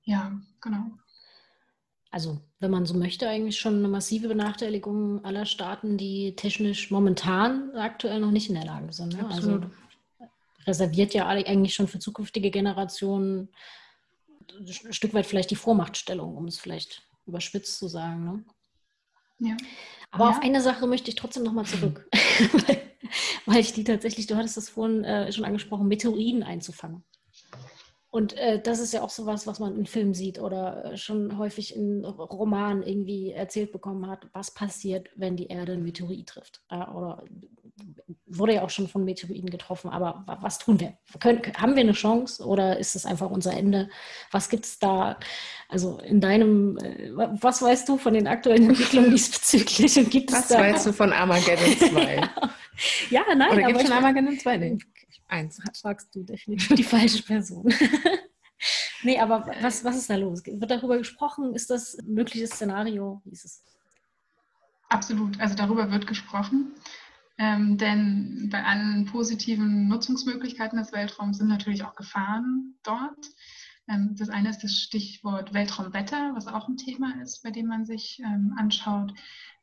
[0.03, 0.97] Ja, genau
[2.12, 7.76] also wenn man so möchte, eigentlich schon eine massive Benachteiligung aller Staaten, die technisch momentan
[7.76, 9.16] aktuell noch nicht in der Lage sind.
[9.16, 9.28] Ne?
[9.30, 9.62] Also
[10.66, 13.49] reserviert ja eigentlich schon für zukünftige Generationen
[14.57, 18.26] ein Stück weit vielleicht die Vormachtstellung, um es vielleicht überspitzt zu sagen.
[19.39, 19.49] Ne?
[19.49, 19.57] Ja.
[20.12, 20.30] Aber ja.
[20.32, 22.10] auf eine Sache möchte ich trotzdem nochmal zurück,
[23.45, 27.03] weil ich die tatsächlich, du hattest das vorhin äh, schon angesprochen, Meteoriden einzufangen.
[28.12, 31.38] Und äh, das ist ja auch sowas, was man in Filmen sieht oder äh, schon
[31.38, 36.62] häufig in Romanen irgendwie erzählt bekommen hat, was passiert, wenn die Erde ein Meteorit trifft.
[36.70, 37.24] Äh, oder
[38.26, 40.97] wurde ja auch schon von Meteoriten getroffen, aber was tun wir?
[41.20, 43.89] Können, haben wir eine Chance oder ist es einfach unser Ende?
[44.32, 45.20] Was gibt es da?
[45.68, 49.97] Also in deinem, äh, was weißt du von den aktuellen Entwicklungen diesbezüglich?
[49.97, 52.22] Und gibt was da, weißt du von Armageddon 2?
[53.12, 53.51] ja, nein.
[53.51, 54.57] Oder gibt es schon Armageddon 2?
[54.57, 54.78] Nee.
[55.30, 55.61] Eins.
[55.82, 57.71] Fragst du definitiv die falsche Person.
[59.03, 60.43] nee, aber was, was ist da los?
[60.45, 61.53] Wird darüber gesprochen?
[61.53, 63.21] Ist das ein mögliches Szenario?
[63.23, 63.63] Wie ist es?
[64.89, 65.39] Absolut.
[65.39, 66.73] Also darüber wird gesprochen.
[67.38, 73.25] Ähm, denn bei allen positiven Nutzungsmöglichkeiten des Weltraums sind natürlich auch Gefahren dort.
[73.88, 77.86] Ähm, das eine ist das Stichwort Weltraumwetter, was auch ein Thema ist, bei dem man
[77.86, 79.13] sich ähm, anschaut,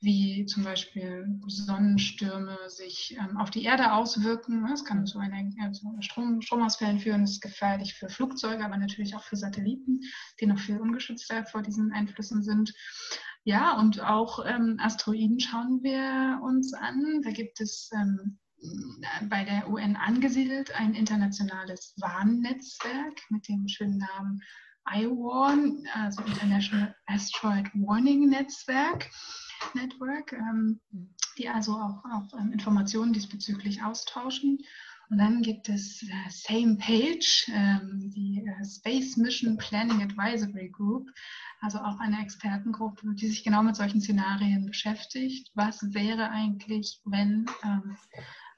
[0.07, 4.65] wie zum Beispiel Sonnenstürme sich ähm, auf die Erde auswirken.
[4.71, 9.17] Das kann zu einer, also Strom, Stromausfällen führen, das ist gefährlich für Flugzeuge, aber natürlich
[9.17, 10.01] auch für Satelliten,
[10.41, 12.73] die noch viel ungeschützter vor diesen Einflüssen sind.
[13.43, 17.23] Ja, und auch ähm, Asteroiden schauen wir uns an.
[17.25, 18.39] Da gibt es ähm,
[19.29, 24.41] bei der UN angesiedelt ein internationales Warnnetzwerk mit dem schönen Namen
[24.89, 29.11] IWARN, also International Asteroid Warning Netzwerk.
[29.75, 30.81] Network, ähm,
[31.39, 34.59] die also auch, auch ähm, Informationen diesbezüglich austauschen.
[35.09, 41.09] Und dann gibt es äh, Same Page, ähm, die äh, Space Mission Planning Advisory Group,
[41.61, 45.51] also auch eine Expertengruppe, die sich genau mit solchen Szenarien beschäftigt.
[45.55, 47.97] Was wäre eigentlich, wenn ähm,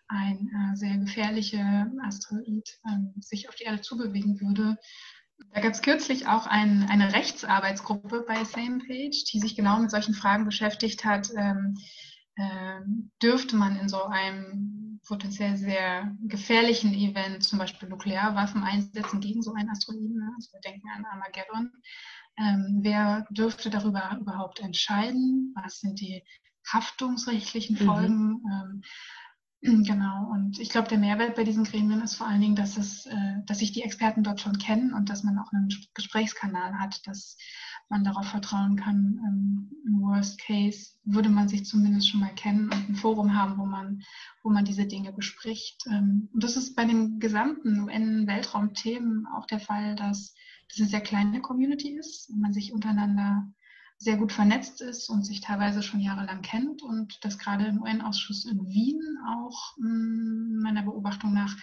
[0.08, 4.78] ein äh, sehr gefährlicher Asteroid ähm, sich auf die Erde zubewegen würde?
[5.52, 10.14] Da gab es kürzlich auch ein, eine Rechtsarbeitsgruppe bei SamePage, die sich genau mit solchen
[10.14, 11.30] Fragen beschäftigt hat.
[11.36, 11.74] Ähm,
[12.36, 12.80] äh,
[13.22, 19.52] dürfte man in so einem potenziell sehr gefährlichen Event zum Beispiel Nuklearwaffen einsetzen gegen so
[19.54, 20.18] einen Asteroiden?
[20.18, 20.30] Ne?
[20.36, 21.72] Also wir denken an Armageddon.
[22.36, 25.52] Ähm, wer dürfte darüber überhaupt entscheiden?
[25.56, 26.22] Was sind die
[26.72, 27.86] haftungsrechtlichen mhm.
[27.86, 28.28] Folgen?
[28.28, 28.42] Mhm.
[28.52, 28.82] Ähm,
[29.62, 33.06] genau, und ich glaube, der Mehrwert bei diesen Gremien ist vor allen Dingen, dass, es,
[33.06, 37.06] äh, dass sich die Experten dort schon kennen und dass man auch einen Gesprächskanal hat,
[37.06, 37.36] dass
[37.88, 39.20] man darauf vertrauen kann.
[39.26, 43.58] Ähm, Im Worst Case würde man sich zumindest schon mal kennen und ein Forum haben,
[43.58, 44.02] wo man,
[44.42, 45.82] wo man diese Dinge bespricht.
[45.90, 50.34] Ähm, und das ist bei den gesamten UN-Weltraumthemen auch der Fall, dass
[50.68, 53.50] das eine sehr kleine Community ist man sich untereinander
[53.98, 58.44] sehr gut vernetzt ist und sich teilweise schon jahrelang kennt und dass gerade im UN-Ausschuss
[58.44, 61.56] in Wien auch mm, meiner Beobachtung nach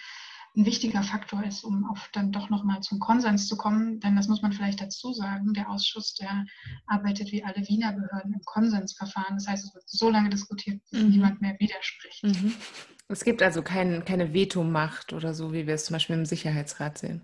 [0.56, 4.00] ein wichtiger Faktor ist, um auf dann doch nochmal zum Konsens zu kommen.
[4.00, 6.46] Denn das muss man vielleicht dazu sagen, der Ausschuss, der
[6.86, 9.36] arbeitet wie alle Wiener Behörden im Konsensverfahren.
[9.36, 11.10] Das heißt, es wird so lange diskutiert, bis mhm.
[11.10, 12.24] niemand mehr widerspricht.
[12.24, 12.54] Mhm.
[13.08, 16.98] Es gibt also kein, keine Vetomacht oder so, wie wir es zum Beispiel im Sicherheitsrat
[16.98, 17.20] sehen.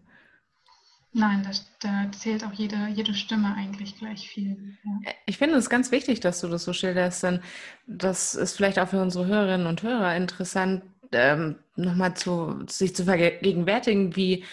[1.15, 4.57] Nein, das, da zählt auch jede, jede Stimme eigentlich gleich viel.
[4.83, 5.13] Ja.
[5.27, 7.41] Ich finde es ganz wichtig, dass du das so schilderst, denn
[7.87, 10.83] das ist vielleicht auch für unsere Hörerinnen und Hörer interessant,
[11.13, 14.45] ähm, nochmal zu, sich zu vergegenwärtigen, wie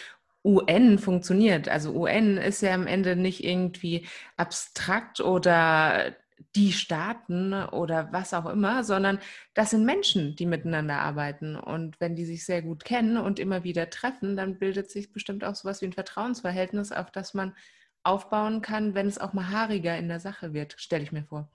[0.44, 1.70] UN funktioniert.
[1.70, 4.06] Also UN ist ja am Ende nicht irgendwie
[4.38, 6.14] abstrakt oder
[6.56, 9.20] die Staaten oder was auch immer, sondern
[9.54, 11.56] das sind Menschen, die miteinander arbeiten.
[11.56, 15.44] Und wenn die sich sehr gut kennen und immer wieder treffen, dann bildet sich bestimmt
[15.44, 17.56] auch sowas wie ein Vertrauensverhältnis, auf das man
[18.04, 21.50] aufbauen kann, wenn es auch mal haariger in der Sache wird, stelle ich mir vor.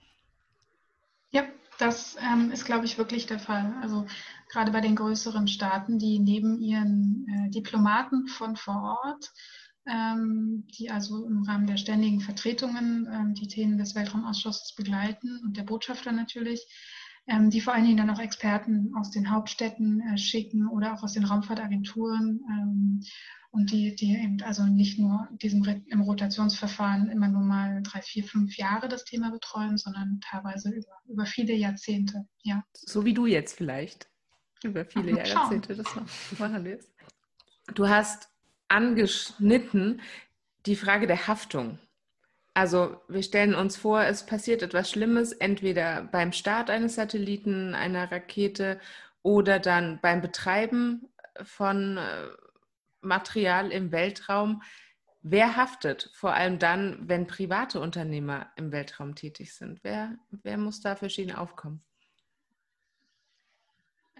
[1.30, 1.44] Ja,
[1.78, 3.74] das ähm, ist, glaube ich, wirklich der Fall.
[3.82, 4.06] Also
[4.48, 9.32] gerade bei den größeren Staaten, die neben ihren äh, Diplomaten von vor Ort,
[9.86, 15.64] die also im Rahmen der ständigen Vertretungen ähm, die Themen des Weltraumausschusses begleiten und der
[15.64, 16.66] Botschafter natürlich,
[17.26, 21.02] ähm, die vor allen Dingen dann auch Experten aus den Hauptstädten äh, schicken oder auch
[21.02, 23.00] aus den Raumfahrtagenturen ähm,
[23.50, 28.24] und die, die eben also nicht nur diesem, im Rotationsverfahren immer nur mal drei, vier,
[28.24, 32.26] fünf Jahre das Thema betreuen, sondern teilweise über, über viele Jahrzehnte.
[32.42, 32.64] Ja.
[32.72, 34.08] So wie du jetzt vielleicht
[34.64, 36.92] über viele Ach, Jahrzehnte das noch machen wirst.
[37.74, 38.28] Du hast
[38.74, 40.02] angeschnitten
[40.66, 41.78] die Frage der Haftung.
[42.54, 48.10] Also wir stellen uns vor, es passiert etwas Schlimmes, entweder beim Start eines Satelliten, einer
[48.10, 48.80] Rakete
[49.22, 51.08] oder dann beim Betreiben
[51.42, 52.28] von äh,
[53.00, 54.62] Material im Weltraum.
[55.22, 56.10] Wer haftet?
[56.14, 59.82] Vor allem dann, wenn private Unternehmer im Weltraum tätig sind.
[59.82, 61.82] Wer, wer muss da verschieden aufkommen?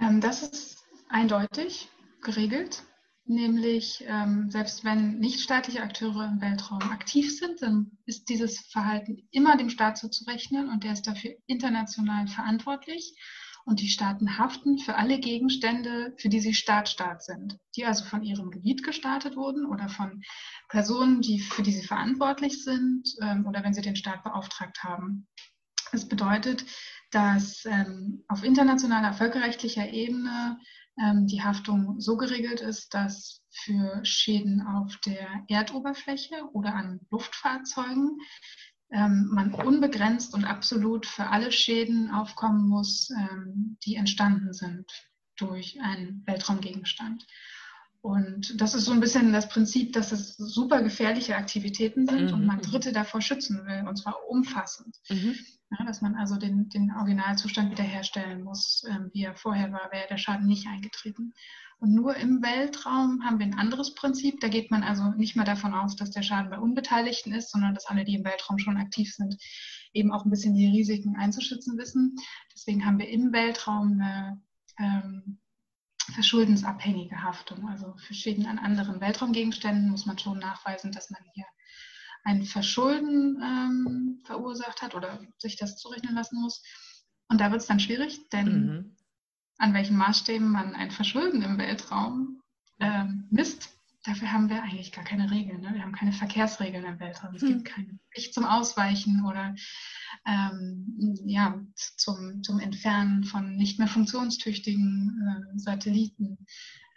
[0.00, 1.88] Ähm, das ist eindeutig
[2.22, 2.84] geregelt.
[3.26, 9.56] Nämlich, ähm, selbst wenn nichtstaatliche Akteure im Weltraum aktiv sind, dann ist dieses Verhalten immer
[9.56, 13.16] dem Staat zuzurechnen und der ist dafür international verantwortlich.
[13.66, 18.22] Und die Staaten haften für alle Gegenstände, für die sie Staat-Staat sind, die also von
[18.22, 20.22] ihrem Gebiet gestartet wurden oder von
[20.68, 25.26] Personen, die, für die sie verantwortlich sind ähm, oder wenn sie den Staat beauftragt haben.
[25.92, 26.66] Das bedeutet,
[27.10, 30.58] dass ähm, auf internationaler völkerrechtlicher Ebene
[30.96, 38.20] die Haftung so geregelt ist, dass für Schäden auf der Erdoberfläche oder an Luftfahrzeugen
[38.90, 44.86] ähm, man unbegrenzt und absolut für alle Schäden aufkommen muss, ähm, die entstanden sind
[45.36, 47.26] durch einen Weltraumgegenstand.
[48.04, 52.34] Und das ist so ein bisschen das Prinzip, dass es super gefährliche Aktivitäten sind mhm.
[52.34, 55.00] und man Dritte davor schützen will, und zwar umfassend.
[55.08, 55.34] Mhm.
[55.70, 60.06] Ja, dass man also den, den Originalzustand wiederherstellen muss, ähm, wie er vorher war, wäre
[60.06, 61.32] der Schaden nicht eingetreten.
[61.78, 64.38] Und nur im Weltraum haben wir ein anderes Prinzip.
[64.40, 67.72] Da geht man also nicht mehr davon aus, dass der Schaden bei Unbeteiligten ist, sondern
[67.72, 69.38] dass alle, die im Weltraum schon aktiv sind,
[69.94, 72.16] eben auch ein bisschen die Risiken einzuschätzen wissen.
[72.54, 74.42] Deswegen haben wir im Weltraum eine
[74.78, 75.38] ähm,
[76.12, 77.68] verschuldensabhängige Haftung.
[77.68, 81.46] Also für Schäden an anderen Weltraumgegenständen muss man schon nachweisen, dass man hier
[82.24, 86.62] ein Verschulden ähm, verursacht hat oder sich das zurechnen lassen muss.
[87.28, 88.96] Und da wird es dann schwierig, denn mhm.
[89.58, 92.40] an welchen Maßstäben man ein Verschulden im Weltraum
[92.80, 93.70] ähm, misst,
[94.04, 95.60] dafür haben wir eigentlich gar keine Regeln.
[95.60, 95.74] Ne?
[95.74, 97.34] Wir haben keine Verkehrsregeln im Weltraum.
[97.34, 97.48] Es mhm.
[97.48, 99.54] gibt keine Pflicht zum Ausweichen oder
[100.26, 106.46] ähm, ja, zum, zum Entfernen von nicht mehr funktionstüchtigen äh, Satelliten.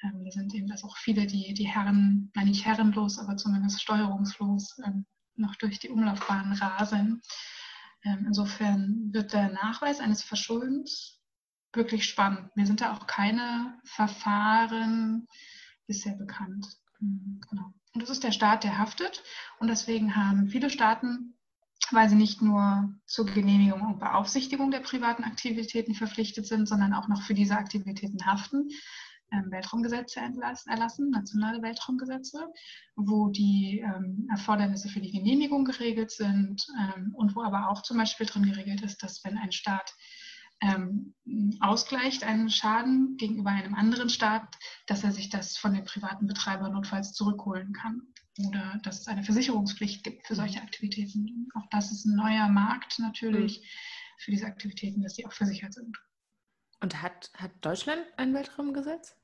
[0.03, 3.81] Ähm, da sind eben das auch viele, die, die Herren, nein nicht herrenlos, aber zumindest
[3.81, 5.05] steuerungslos ähm,
[5.35, 7.21] noch durch die Umlaufbahn rasen.
[8.03, 11.21] Ähm, insofern wird der Nachweis eines Verschuldens
[11.73, 12.55] wirklich spannend.
[12.55, 15.27] Mir sind da auch keine Verfahren
[15.87, 16.67] bisher bekannt.
[16.99, 17.73] Mhm, genau.
[17.93, 19.23] Und das ist der Staat, der haftet.
[19.59, 21.37] Und deswegen haben viele Staaten
[21.91, 27.07] weil sie nicht nur zur Genehmigung und Beaufsichtigung der privaten Aktivitäten verpflichtet sind, sondern auch
[27.07, 28.69] noch für diese Aktivitäten haften.
[29.29, 30.21] Ähm, Weltraumgesetze
[30.67, 32.47] erlassen, nationale Weltraumgesetze,
[32.95, 37.97] wo die ähm, Erfordernisse für die Genehmigung geregelt sind ähm, und wo aber auch zum
[37.97, 39.93] Beispiel drin geregelt ist, dass wenn ein Staat
[40.61, 41.13] ähm,
[41.59, 44.55] ausgleicht einen Schaden gegenüber einem anderen Staat,
[44.87, 48.01] dass er sich das von den privaten Betreibern notfalls zurückholen kann
[48.45, 51.49] oder dass es eine Versicherungspflicht gibt für solche Aktivitäten.
[51.55, 53.65] Auch das ist ein neuer Markt natürlich mhm.
[54.19, 55.97] für diese Aktivitäten, dass sie auch versichert sind.
[56.79, 59.15] Und hat, hat Deutschland ein Weltraumgesetz?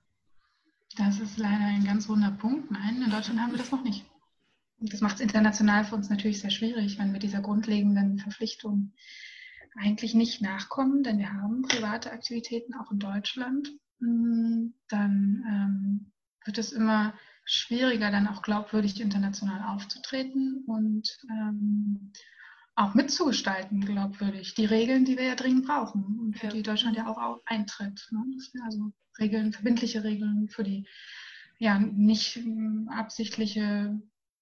[0.98, 2.72] Das ist leider ein ganz wunder Punkt.
[2.72, 4.06] Nein, in Deutschland haben wir das noch nicht.
[4.80, 8.94] Und das macht es international für uns natürlich sehr schwierig, wenn wir dieser grundlegenden Verpflichtung
[9.76, 13.70] eigentlich nicht nachkommen, denn wir haben private Aktivitäten auch in Deutschland.
[14.00, 16.12] Hm, dann ähm,
[16.46, 17.14] wird es immer
[17.46, 22.12] schwieriger, dann auch glaubwürdig international aufzutreten und ähm,
[22.76, 24.56] auch mitzugestalten, glaubwürdig.
[24.56, 26.54] Die Regeln, die wir ja dringend brauchen und für ja.
[26.54, 28.08] die Deutschland ja auch eintritt.
[28.12, 28.24] Ne?
[28.66, 30.88] Also Regeln, verbindliche Regeln für die
[31.60, 34.02] ja nicht ähm, absichtliche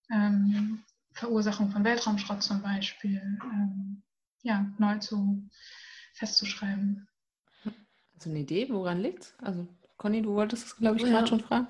[0.09, 4.01] ähm, Verursachung von Weltraumschrott zum Beispiel ähm,
[4.43, 5.49] ja, neu zu,
[6.13, 7.07] festzuschreiben.
[8.13, 9.67] Also eine Idee, woran liegt Also
[9.97, 11.27] Conny, du wolltest es, glaube ich, gerade ja.
[11.27, 11.67] schon fragen.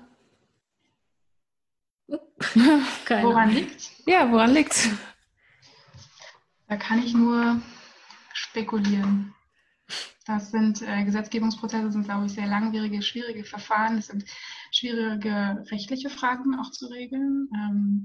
[3.08, 4.90] woran liegt Ja, woran liegt
[6.68, 7.60] Da kann ich nur
[8.34, 9.34] spekulieren.
[10.26, 13.98] Das sind äh, Gesetzgebungsprozesse, sind, glaube ich, sehr langwierige, schwierige Verfahren.
[13.98, 14.24] Es sind
[14.70, 17.48] schwierige rechtliche Fragen auch zu regeln.
[17.54, 18.04] Ähm,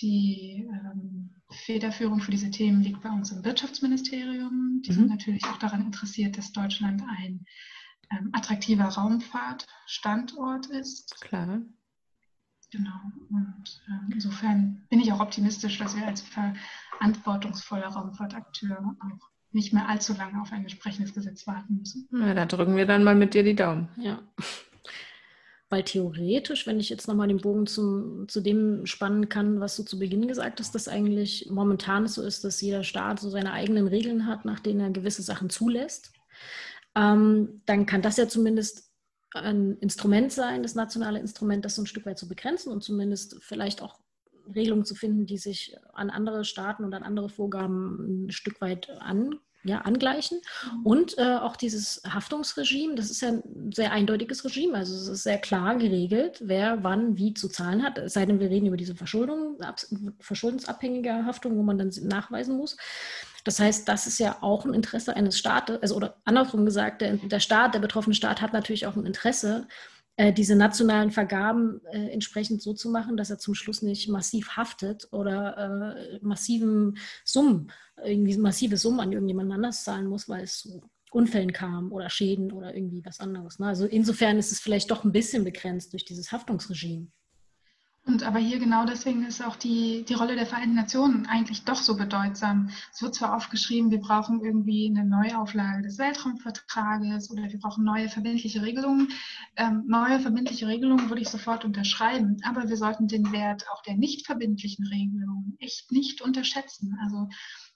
[0.00, 4.82] die ähm, Federführung für diese Themen liegt bei uns im Wirtschaftsministerium.
[4.84, 4.94] Die mhm.
[4.94, 7.46] sind natürlich auch daran interessiert, dass Deutschland ein
[8.10, 11.20] ähm, attraktiver Raumfahrtstandort ist.
[11.20, 11.62] Klar.
[12.70, 13.00] Genau.
[13.30, 19.88] Und äh, insofern bin ich auch optimistisch, dass wir als verantwortungsvoller Raumfahrtakteur auch nicht mehr
[19.88, 22.06] allzu lange auf ein entsprechendes Gesetz warten müssen.
[22.10, 23.88] Na, da drücken wir dann mal mit dir die Daumen.
[23.96, 24.20] Ja.
[25.70, 29.82] Weil theoretisch, wenn ich jetzt nochmal den Bogen zum, zu dem spannen kann, was du
[29.82, 33.86] zu Beginn gesagt hast, dass eigentlich momentan so ist, dass jeder Staat so seine eigenen
[33.86, 36.12] Regeln hat, nach denen er gewisse Sachen zulässt,
[36.94, 38.90] ähm, dann kann das ja zumindest
[39.34, 43.36] ein Instrument sein, das nationale Instrument, das so ein Stück weit zu begrenzen und zumindest
[43.42, 44.00] vielleicht auch
[44.54, 48.88] Regelungen zu finden, die sich an andere Staaten und an andere Vorgaben ein Stück weit
[49.00, 50.40] an, ja, angleichen.
[50.64, 50.86] Mhm.
[50.86, 54.76] Und äh, auch dieses Haftungsregime, das ist ja ein sehr eindeutiges Regime.
[54.76, 57.98] Also es ist sehr klar geregelt, wer wann wie zu zahlen hat.
[57.98, 59.58] Es sei denn, wir reden über diese Verschuldung,
[60.20, 62.76] verschuldensabhängige Haftung, wo man dann nachweisen muss.
[63.44, 67.16] Das heißt, das ist ja auch ein Interesse eines Staates, also oder andersrum gesagt, der,
[67.16, 69.66] der Staat, der betroffene Staat hat natürlich auch ein Interesse,
[70.18, 74.56] äh, diese nationalen Vergaben äh, entsprechend so zu machen, dass er zum Schluss nicht massiv
[74.56, 77.70] haftet oder äh, massiven Summen,
[78.04, 82.50] irgendwie massive Summen an irgendjemand anders zahlen muss, weil es zu Unfällen kam oder Schäden
[82.50, 83.60] oder irgendwie was anderes.
[83.60, 83.68] Ne?
[83.68, 87.06] Also insofern ist es vielleicht doch ein bisschen begrenzt durch dieses Haftungsregime.
[88.08, 91.76] Und aber hier genau deswegen ist auch die, die Rolle der Vereinten Nationen eigentlich doch
[91.76, 92.70] so bedeutsam.
[92.90, 98.08] Es wird zwar aufgeschrieben, wir brauchen irgendwie eine Neuauflage des Weltraumvertrages oder wir brauchen neue
[98.08, 99.08] verbindliche Regelungen.
[99.56, 103.96] Ähm, neue verbindliche Regelungen würde ich sofort unterschreiben, aber wir sollten den Wert auch der
[103.96, 106.98] nicht verbindlichen Regelungen echt nicht unterschätzen.
[107.02, 107.28] Also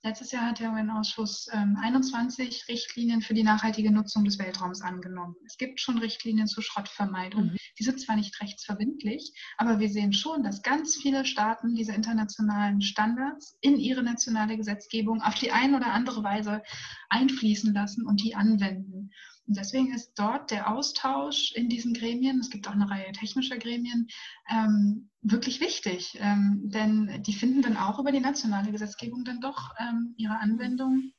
[0.04, 5.36] Letztes Jahr hat der UN-Ausschuss ähm, 21 Richtlinien für die nachhaltige Nutzung des Weltraums angenommen.
[5.46, 7.52] Es gibt schon Richtlinien zur Schrottvermeidung.
[7.52, 7.56] Mhm.
[7.78, 12.82] Die sind zwar nicht rechtsverbindlich, aber wir sehen schon, dass ganz viele Staaten diese internationalen
[12.82, 16.64] Standards in ihre nationale Gesetzgebung auf die eine oder andere Weise
[17.08, 19.12] einfließen lassen und die anwenden.
[19.46, 23.58] Und deswegen ist dort der Austausch in diesen Gremien, es gibt auch eine Reihe technischer
[23.58, 24.06] Gremien,
[24.48, 26.16] ähm, wirklich wichtig.
[26.20, 31.12] Ähm, denn die finden dann auch über die nationale Gesetzgebung dann doch ähm, ihre Anwendung,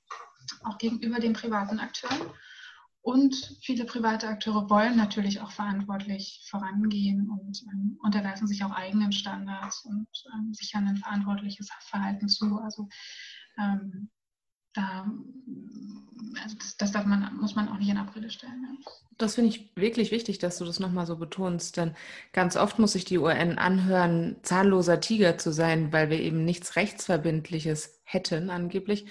[0.64, 2.22] auch gegenüber den privaten Akteuren.
[3.02, 9.12] Und viele private Akteure wollen natürlich auch verantwortlich vorangehen und ähm, unterwerfen sich auch eigenen
[9.12, 12.60] Standards und ähm, sichern ein verantwortliches Verhalten zu.
[12.60, 12.88] Also
[13.60, 14.10] ähm,
[14.74, 15.06] da,
[16.42, 18.68] also das, das, darf man, muss man auch nicht in Abrede stellen.
[18.84, 18.92] Ja.
[19.18, 21.96] Das finde ich wirklich wichtig, dass du das nochmal so betonst, denn
[22.32, 26.76] ganz oft muss sich die UN anhören, zahnloser Tiger zu sein, weil wir eben nichts
[26.76, 29.06] Rechtsverbindliches hätten angeblich.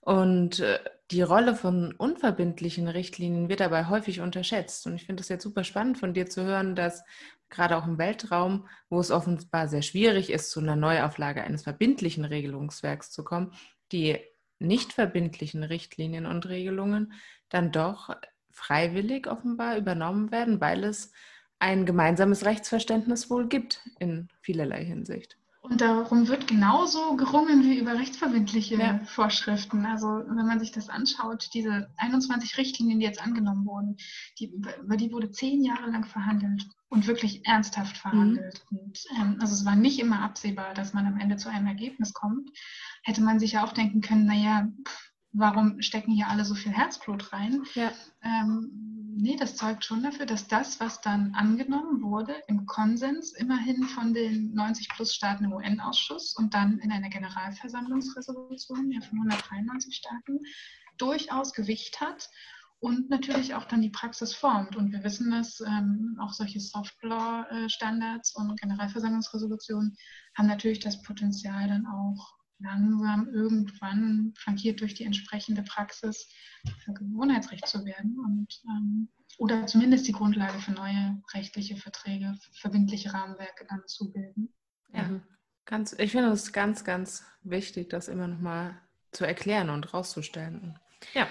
[0.00, 0.78] Und äh,
[1.10, 4.86] die Rolle von unverbindlichen Richtlinien wird dabei häufig unterschätzt.
[4.86, 7.04] Und ich finde es jetzt super spannend von dir zu hören, dass
[7.48, 12.24] gerade auch im Weltraum, wo es offenbar sehr schwierig ist, zu einer Neuauflage eines verbindlichen
[12.24, 13.52] Regelungswerks zu kommen,
[13.92, 14.18] die
[14.58, 17.12] nicht verbindlichen Richtlinien und Regelungen
[17.48, 18.10] dann doch
[18.50, 21.12] freiwillig offenbar übernommen werden, weil es
[21.58, 25.36] ein gemeinsames Rechtsverständnis wohl gibt in vielerlei Hinsicht.
[25.60, 29.00] Und darum wird genauso gerungen wie über rechtsverbindliche ja.
[29.04, 29.84] Vorschriften.
[29.84, 33.96] Also wenn man sich das anschaut, diese 21 Richtlinien, die jetzt angenommen wurden,
[34.38, 38.64] die, über die wurde zehn Jahre lang verhandelt und wirklich ernsthaft verhandelt.
[38.70, 38.78] Mhm.
[38.78, 42.12] Und, ähm, also es war nicht immer absehbar, dass man am Ende zu einem Ergebnis
[42.12, 42.50] kommt.
[43.02, 46.72] Hätte man sich ja auch denken können, naja, pff, warum stecken hier alle so viel
[46.72, 47.62] Herzblut rein?
[47.74, 47.92] Ja.
[48.22, 48.70] Ähm,
[49.16, 54.14] nee, das zeugt schon dafür, dass das, was dann angenommen wurde, im Konsens immerhin von
[54.14, 60.40] den 90 plus Staaten im UN-Ausschuss und dann in einer Generalversammlungsresolution ja, von 193 Staaten,
[60.98, 62.28] durchaus Gewicht hat
[62.80, 64.76] und natürlich auch dann die Praxis formt.
[64.76, 69.96] Und wir wissen, dass ähm, auch solche Soft-Law-Standards und Generalversammlungsresolutionen
[70.36, 76.28] haben natürlich das Potenzial dann auch langsam irgendwann flankiert durch die entsprechende Praxis
[76.84, 79.08] für Gewohnheitsrecht zu werden und ähm,
[79.38, 84.54] oder zumindest die Grundlage für neue rechtliche Verträge, verbindliche Rahmenwerke dann zu bilden.
[84.94, 85.22] Ja, mhm.
[85.66, 88.80] ganz, ich finde es ganz, ganz wichtig, das immer noch mal
[89.12, 90.78] zu erklären und rauszustellen.
[91.12, 91.28] Ja.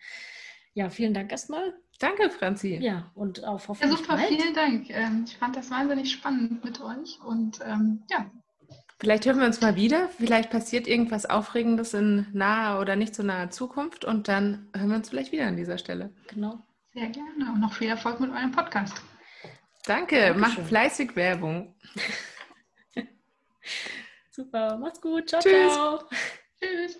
[0.73, 1.73] Ja, vielen Dank erstmal.
[1.99, 2.75] Danke, Franzi.
[2.81, 3.91] Ja, und auf hoffentlich.
[3.91, 4.27] Ja, super, bald.
[4.27, 4.89] vielen Dank.
[4.89, 8.29] Ähm, ich fand das wahnsinnig spannend mit euch und ähm, ja.
[8.99, 10.09] Vielleicht hören wir uns mal wieder.
[10.09, 14.95] Vielleicht passiert irgendwas Aufregendes in naher oder nicht so naher Zukunft und dann hören wir
[14.97, 16.13] uns vielleicht wieder an dieser Stelle.
[16.27, 16.59] Genau.
[16.93, 19.01] Sehr gerne und noch viel Erfolg mit eurem Podcast.
[19.85, 20.39] Danke, Dankeschön.
[20.41, 21.75] macht fleißig Werbung.
[24.31, 25.29] Super, macht's gut.
[25.29, 25.73] Ciao, Tschüss.
[25.73, 25.99] ciao.
[26.61, 26.99] Tschüss.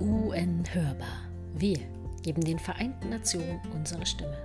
[0.00, 1.28] UN Hörbar.
[1.54, 1.78] Wir
[2.22, 4.36] geben den Vereinten Nationen unsere Stimme.